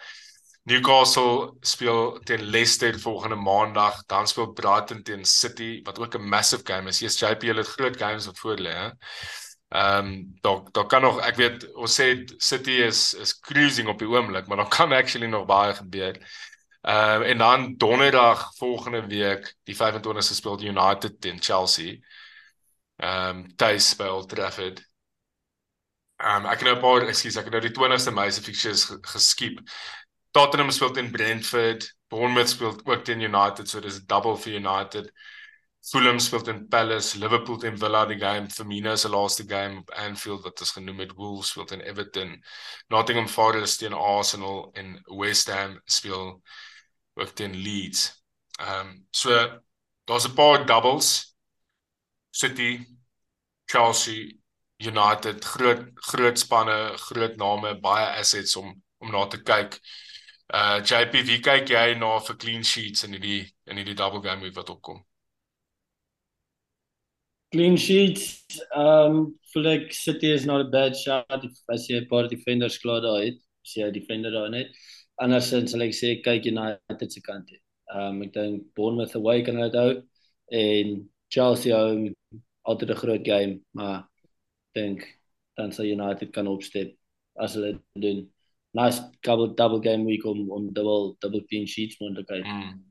[0.65, 6.65] Newcastle speel teen Leicester volgende maandag, dan speel Brighton teen City wat ook 'n massive
[6.65, 6.99] game is.
[6.99, 8.89] Yes, JP het groot games wat voor lê, hè.
[9.69, 13.99] Ehm um, daar daar kan nog ek weet ons sê City is is cruising op
[13.99, 16.15] die oomblik, maar daar kan actually nog baie gebeur.
[16.81, 21.97] Ehm uh, en dan donderdag volgende week, die 25ste speel United teen Chelsea.
[22.97, 24.81] Ehm um, tuis by Old Trafford.
[26.15, 28.41] Ehm um, ek het nou 'n paar, ekskuus, ek het nou die 20ste Mei se
[28.41, 29.59] fixtures geskiep.
[30.35, 35.11] Tottenham speel teen Brentford, Bournemouth speel ook teen United, so dis 'n double vir United.
[35.91, 40.43] Fulham speel teen Palace, Liverpool teen Villa die game, Firmino se laaste game op Anfield
[40.43, 42.43] wat is genoem met Wolves speel teen Everton,
[42.87, 46.41] Nottingham Forest teen Arsenal en West Ham speel
[47.13, 48.23] ook teen Leeds.
[48.59, 49.61] Ehm um, so
[50.03, 51.35] daar's 'n paar doubles.
[52.31, 52.85] City,
[53.65, 54.35] Chelsea,
[54.77, 59.79] United, groot groot spanne, groot name, baie assets om om na te kyk.
[60.53, 64.41] Uh JP, wie kyk jy na vir clean sheets in hierdie in hierdie double game
[64.41, 65.03] week wat opkom?
[67.55, 68.43] clean sheets.
[68.75, 71.43] Um ek City is not a bad shot
[71.75, 73.37] as jy 'n paar defenders klaar daar het.
[73.65, 74.67] As jy 'n defender daar net.
[75.23, 77.59] Andersins sal ek sê kyk United se kant toe.
[77.95, 79.93] Um ek dink Bournemouth away kan hulle hou
[80.51, 82.13] en Chelsea home
[82.67, 84.07] altyd 'n groot game, maar
[84.75, 85.07] dink
[85.57, 86.95] dan sal United kan opstep
[87.39, 88.34] as hulle doen.
[88.75, 92.43] Nice double double game week om om double double clean sheets moontlikheid.
[92.43, 92.81] Mm.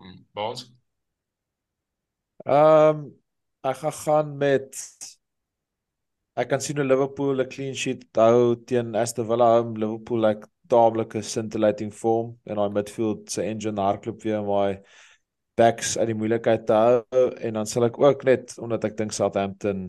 [0.00, 0.16] Mm.
[0.34, 0.72] Boss.
[2.44, 3.04] Ehm um,
[3.64, 4.80] ek gaan gaan met
[6.34, 10.50] ek kan sien hoe Liverpool 'n clean sheet hou teen Aston Villa home Liverpool like
[10.68, 14.72] taamlike scintillating form en daai midfield se engine hardloop weer om hy
[15.60, 19.14] backs uit die moeilikheid te hou en dan sal ek ook net omdat ek dink
[19.14, 19.86] Southampton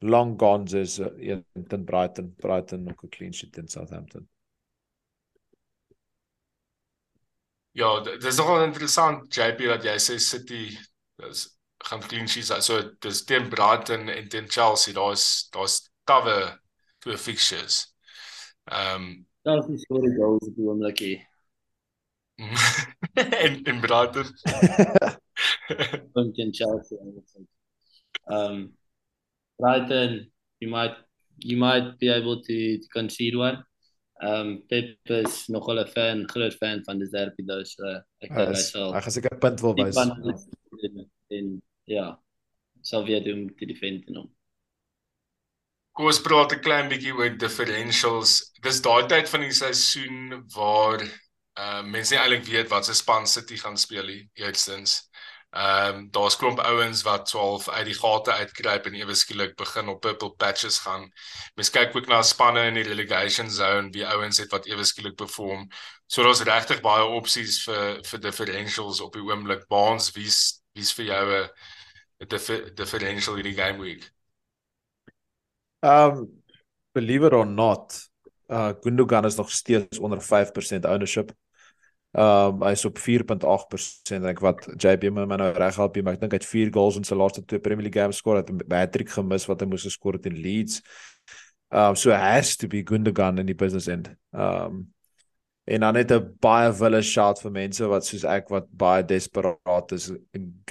[0.00, 4.28] long gone is in in Brighton Brighton ook 'n clean sheet in Southampton
[7.76, 10.78] Ja, dit is nogal interessant JP dat jy sê City
[11.28, 16.36] is gaan clean sheets so dis teen Brighton en teen Chelsea daar's daar's tawe
[17.04, 17.76] twee fixtures.
[18.64, 21.20] Ehm um, die skoor goals op die oomblik hier.
[23.44, 24.32] en in Brighton.
[26.14, 26.96] en teen Chelsea.
[26.96, 28.64] Ehm um,
[29.58, 30.30] Brighton
[30.60, 30.96] you might
[31.38, 33.62] you might be able to, to concede one.
[34.22, 37.84] Ehm um, Pep is nogal 'n fan, groot fan van die derby daai so
[38.24, 38.94] ek dink hy sal.
[38.94, 39.98] Hy gaan seker 'n punt wil wys.
[41.36, 41.50] En
[41.84, 42.06] ja,
[42.80, 44.30] sal weer doen die defend en hom.
[45.92, 48.52] Kom ons praat 'n klein bietjie oor differentials.
[48.64, 51.04] Dis daai tyd van die seisoen waar
[51.60, 55.10] uh mense nie eintlik weet wat se span City gaan speel nie, eerstens.
[55.56, 59.88] Ehm um, daar's klomp ouens wat 12 uit die gate uitkruip en ewe skielik begin
[59.88, 61.06] op purple patches gaan.
[61.56, 65.16] Mens kyk ook na spanne in die relegation zone, wie ouens het wat ewe skielik
[65.16, 65.68] perform.
[66.06, 69.64] So daar's regtig baie opsies vir vir differentials op die oomblik.
[69.72, 71.48] Baans wie's wie's vir jou 'n
[72.20, 74.10] 'n differential hierdie game week?
[75.80, 76.42] Um
[76.92, 77.96] believe it or not,
[78.48, 81.32] uh Gundogan is nog steeds onder 5% ownership.
[82.16, 86.32] Um hy is op 4.8% dink wat JB my nou reg help, maar ek dink
[86.32, 89.10] hy het 4 goals in sy laaste twee Premier League games geskor, het 'n hat-trick
[89.12, 90.80] gemis wat hy moes geskor het in Leeds.
[91.70, 94.08] Um so has to be Gundogan in die business end.
[94.32, 94.94] Um
[95.66, 99.92] en dan net 'n baie wille shot vir mense wat soos ek wat baie desperaat
[99.92, 100.62] is in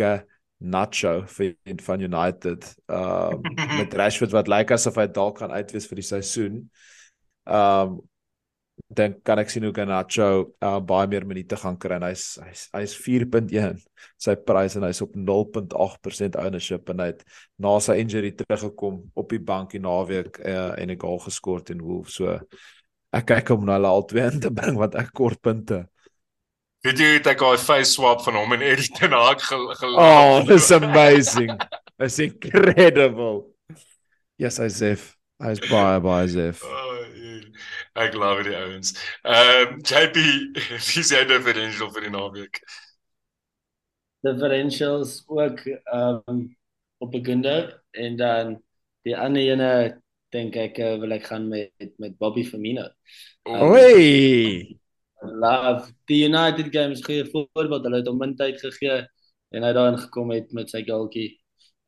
[0.58, 2.76] Nacho vir van United.
[2.88, 3.42] Um
[3.78, 6.72] met Rashford wat lyk asof hy dalk gaan uitwees vir die seisoen.
[7.46, 8.02] Um
[8.96, 10.28] dan kan ek sien hoe Nacho
[10.62, 13.80] uh, baie meer minute gaan kry en hy's hy's hy's 4.1
[14.22, 17.24] sy prys en hy's op 0.8% ownership en hy het
[17.62, 21.82] na sy injury teruggekom op die bank die naweek uh, en 'n goal geskor teen
[21.82, 22.20] Wolves.
[22.20, 22.40] So
[23.16, 25.86] ek kyk hom nou al twee in te bring wat ek kort punte.
[26.86, 29.98] Weet jy het ek 'n face swap van hom en Erik ten Hag gelaat.
[29.98, 31.58] Oh, it's amazing.
[31.98, 33.56] It's incredible.
[34.38, 35.16] Yes, Isef.
[35.40, 36.64] Hy's baie baie sef.
[36.64, 36.95] Oh,
[37.96, 38.94] ek glo die ouens.
[39.24, 40.24] Ehm um, JP,
[40.90, 42.60] wie sê die differential vir die naweek?
[44.26, 46.42] Differentials ook ehm um,
[47.04, 48.56] op beginner en dan
[49.06, 49.70] die ander ene
[50.34, 52.90] dink ek uh, wil ek gaan met met Bobby Firmino.
[53.48, 54.76] Um, Oi.
[55.26, 59.04] Love die United games gee voorbeeld hulle het hom min tyd gegee
[59.56, 61.32] en hy daarin gekom het met sy goaltjie.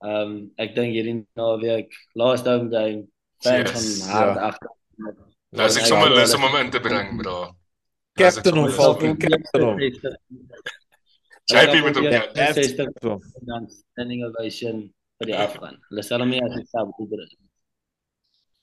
[0.05, 3.07] Ehm um, ek dink hierdie naweek last home game
[3.43, 4.51] fans van yes, hard ja.
[4.51, 5.26] agter.
[5.55, 7.37] Nou as ek sommer lus om hom in te bring, bro.
[8.17, 9.79] Captain of Falcon, captain of.
[11.47, 11.99] JP met
[13.03, 13.21] hom.
[13.47, 14.81] Dan standing ovation
[15.21, 15.77] vir die afgaan.
[15.91, 17.23] Hulle sal hom nie as hy sou oor.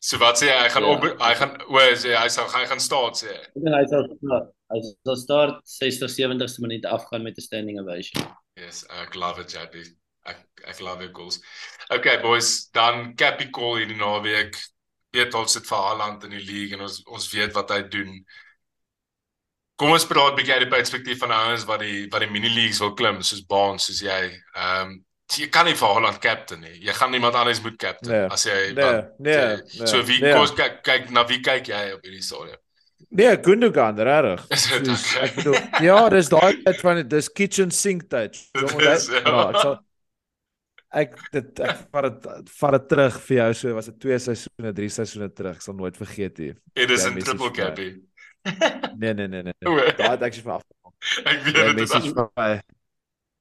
[0.05, 0.59] So wat sê hy?
[0.67, 0.93] Hy gaan ja.
[0.93, 3.33] op hy gaan o, sê hy sal hy gaan staan sê.
[3.33, 4.51] Ek dink hy sal start.
[4.75, 8.27] Hy sal start 60 70ste minuut afgaan met 'n standing ovation.
[8.61, 9.87] Yes, ek love it, JP.
[10.29, 11.41] Ek ek love it goals.
[11.89, 14.61] Okay boys, dan Cappy call hierdie naweek.
[15.15, 18.19] Weet ons dit vir Haaland in die league en ons ons weet wat hy doen.
[19.79, 22.51] Kom ons praat 'n bietjie uit die perspektief van ouens wat die wat die mini
[22.51, 24.23] leagues wil klim soos Baans soos jy.
[24.55, 25.05] Ehm um,
[25.39, 26.77] jy kan nie vir Haaland captain nie.
[26.85, 29.39] Jy gaan iemand anders moet captain nee, as jy nee, wat, nee,
[29.79, 30.35] nee, so wie nee.
[30.37, 32.61] kos kyk kyk na wie kyk jy op hierdie stadium?
[33.15, 34.47] Nee, Gundogan, regtig.
[35.25, 38.39] Ek bedoel, ja, dis daai tyd van dis kitchen sink tyd.
[38.59, 39.23] So dis ja.
[39.23, 39.77] ja, so
[40.95, 44.73] ek dit ek vat dit vat dit terug vir jou so was dit twee seisoene,
[44.77, 46.53] drie seisoene terug, ek sal nooit vergeet nie.
[46.79, 47.91] Dit is 'n triple cappy.
[49.01, 49.55] Nee, nee, nee, nee.
[49.97, 50.65] Daai het ek vir af.
[51.25, 52.11] Ek weet dit is.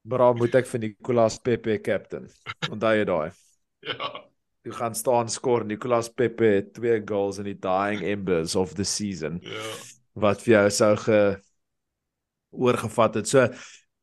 [0.04, 2.28] Bra moet ek vir Nicolas Pepe captain.
[2.70, 3.30] Onthou jy daai?
[3.84, 4.08] Ja.
[4.64, 9.36] Jy gaan staan skor Nicolas Pepe twee goals in die dying embers of the season.
[9.44, 9.64] Ja.
[10.24, 11.18] Wat vir jou sou ge
[12.48, 13.28] oorgevat het.
[13.28, 13.44] So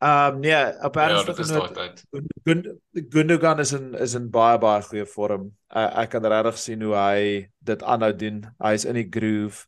[0.02, 5.06] ehm um, nee, op ernstige ja, noot Gundogan is in is in baie baie goeie
[5.06, 5.52] vorm.
[5.70, 7.26] Ek, ek kan regtig sien hoe hy
[7.70, 8.40] dit aanhou doen.
[8.66, 9.68] Hy's in die groove.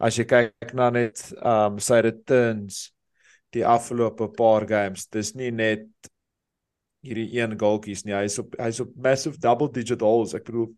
[0.00, 2.86] As jy kyk na net ehm um, sy returns
[3.54, 5.04] die afgelope paar games.
[5.12, 5.86] Dis nie net
[7.04, 8.16] hierdie een goaltjies nie.
[8.16, 10.32] Hy's op hy's op massive double digit goals.
[10.38, 10.70] Ek bedoel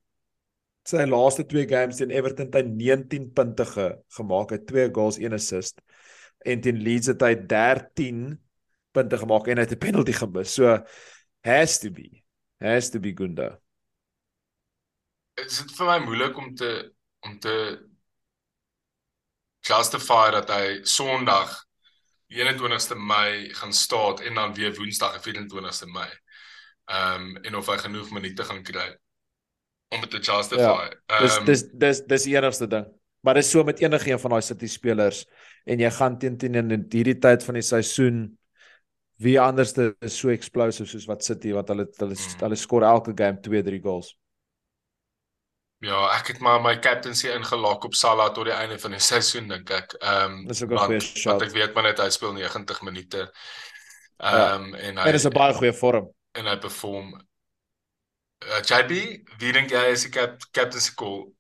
[0.87, 3.87] sy laaste twee games teen Everton het hy 19 punte ge,
[4.19, 4.53] gemaak.
[4.55, 5.79] Hy twee goals, een assist.
[6.47, 8.35] En teen Leeds het hy 13
[8.97, 10.55] punte gemaak en hy het 'n penalty gemis.
[10.57, 10.79] So
[11.45, 12.25] has to be
[12.61, 13.59] has to be Gunda.
[15.37, 16.93] Dit is vir my moeilik om te
[17.27, 17.57] om te
[19.67, 21.67] justify dat hy Sondag
[22.33, 26.11] 21ste Mei gaan staat en dan weer Woensdag 24ste Mei.
[26.87, 28.97] Ehm um, en of hy genoeg minute gaan kry
[29.95, 30.87] om dit te justify.
[31.07, 32.87] Ja, dis um, dis dis dis die enigste ding.
[33.27, 35.25] Maar dis so met enige een van daai City spelers
[35.67, 38.21] en jy gaan teen teen in hierdie tyd van die seisoen
[39.17, 42.41] wie anderste is so explosive soos wat City wat hulle hulle, hmm.
[42.45, 44.13] hulle skor elke game 2 3 goals.
[45.85, 49.49] Ja, ek het maar my captaincy ingelok op Salah tot die einde van die seisoen
[49.53, 49.97] dink ek.
[50.01, 51.37] Ehm um, Dis ook 'n goeie shot.
[51.37, 53.31] Want ek weet maar net hy speel 90 minute.
[54.17, 54.83] Ehm um, ja.
[54.89, 57.15] en hy Dit is 'n baie goeie vorm en hy perform.
[58.45, 58.93] Uh, JB,
[59.41, 61.33] wie dink jy is die cap captaincy call?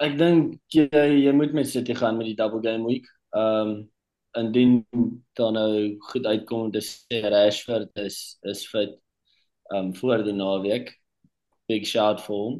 [0.00, 0.88] Ek dink jy
[1.26, 3.08] jy moet met City gaan met die double game week.
[3.36, 3.90] Ehm um,
[4.38, 4.86] indien
[5.38, 8.96] dan nou goed uitkom om te sê Rashford is is fit
[9.70, 10.90] ehm um, voor die naweek
[11.70, 12.58] big shout vir hom.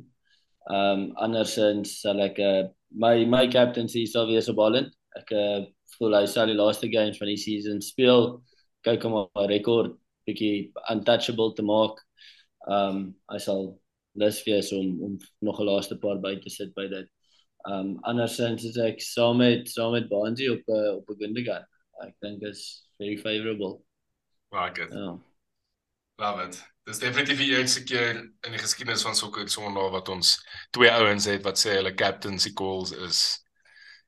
[0.70, 2.68] Um andersins sal ek uh,
[3.04, 4.92] my my captaincy sal wees op Holland.
[5.18, 5.60] Ek uh,
[5.96, 8.40] voel hy sal die laaste games van die season speel.
[8.86, 9.96] Kyk om 'n rekord
[10.28, 11.98] bietjie untouchable te maak.
[12.68, 13.72] Um hy sal
[14.20, 17.08] lus wees om om nog 'n laaste paar by te sit by dit.
[17.68, 21.66] Um andersins is ek saam met saam met Bonzi op uh, op 'n Gundogan.
[22.02, 23.82] Ek dink is very favorable.
[24.52, 24.92] Like it.
[24.92, 25.18] Ja.
[26.18, 26.62] Love it.
[26.84, 30.38] Dis definitief die eerste keer in die geskiedenis van sokker Sondag wat ons
[30.70, 33.44] twee ouens het wat sê hulle captaincy calls is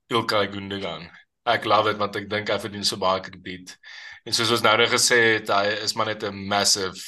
[0.09, 1.11] Ilkay Gundogan.
[1.45, 3.77] Ek love it want ek dink hy verdien so baie krediet.
[4.25, 7.01] En soos ons nou net gesê het, hy is maar net 'n massive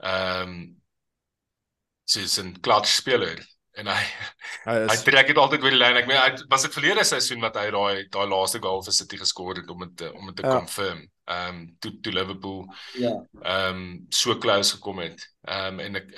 [0.00, 0.76] ehm um,
[2.08, 3.38] sy's 'n clutch speler
[3.78, 4.00] en hy
[4.66, 5.98] hy, is, hy trek dit altyd weer die lyn.
[6.00, 9.20] Ek meen hy was dit verlede seisoen wat hy daai daai laaste goal vir City
[9.20, 10.58] geskor het om dit om dit te ja.
[10.58, 11.02] confirm.
[11.30, 12.62] Ehm um, toe toe Liverpool
[12.98, 13.14] ja.
[13.42, 15.22] Ehm um, so close gekom het.
[15.46, 16.08] Ehm um, en ek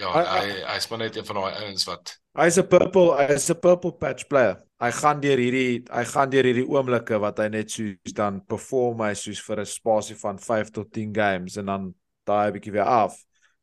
[0.00, 3.60] ja, hy hy's maar net een van daai ouens wat hy's 'n purple hy's 'n
[3.60, 4.58] purple patch player.
[4.82, 9.00] Hy gaan deur hierdie hy gaan deur hierdie oomblikke wat hy net soos dan perform
[9.06, 11.94] hy soos vir 'n spasie van 5 tot 10 games en dan
[12.26, 13.14] daai bietjie weer af.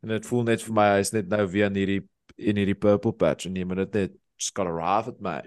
[0.04, 2.02] En dit voel net vir my hy's net nou weer in hierdie
[2.36, 5.42] in hierdie purple patch en jy moet dit net skal arrive at my.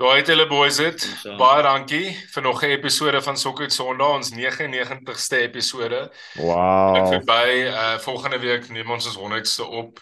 [0.00, 1.02] Daai het hulle boys dit.
[1.36, 6.10] Baie dankie vir nog 'n episode van Sokker Sondag, ons 99ste episode.
[6.36, 6.96] Wow.
[6.96, 10.00] Ek verby uh volgende week neem ons ons 100ste op.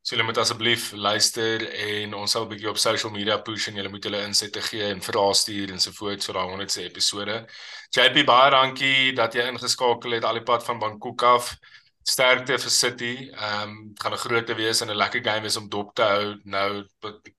[0.00, 3.74] So julle moet asseblief luister en ons sal 'n bietjie op social media push en
[3.74, 7.46] julle moet hulle insette gee en vrae stuur en so voort vir daai 100ste episode.
[7.90, 11.56] JP baie dankie dat jy ingeskakel het al die pad van Bangkok af.
[12.04, 13.12] Sterkte vir City.
[13.32, 16.40] Ehm um, gaan 'n groot wees en 'n lekker game wees om dop te hou.
[16.44, 16.84] Nou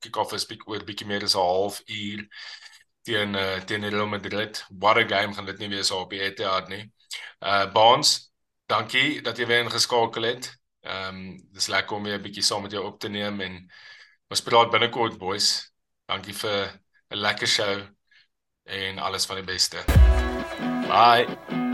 [0.00, 2.26] kick-off is bietjie oor bietjie meer as 'n half uur
[3.02, 4.64] teen uh, teen Real Madrid.
[4.68, 6.92] What a game gaan dit nie wees op die Etihad nie.
[7.40, 8.32] Uh Bonds,
[8.66, 10.50] dankie dat jy weer ingeskakel het.
[10.82, 13.70] Ehm um, dis lekker om weer 'n bietjie saam met jou op te neem en
[14.28, 15.72] ons praat binnekort boys.
[16.06, 17.86] Dankie vir 'n lekker show
[18.64, 19.84] en alles van die beste.
[20.86, 21.65] Bye.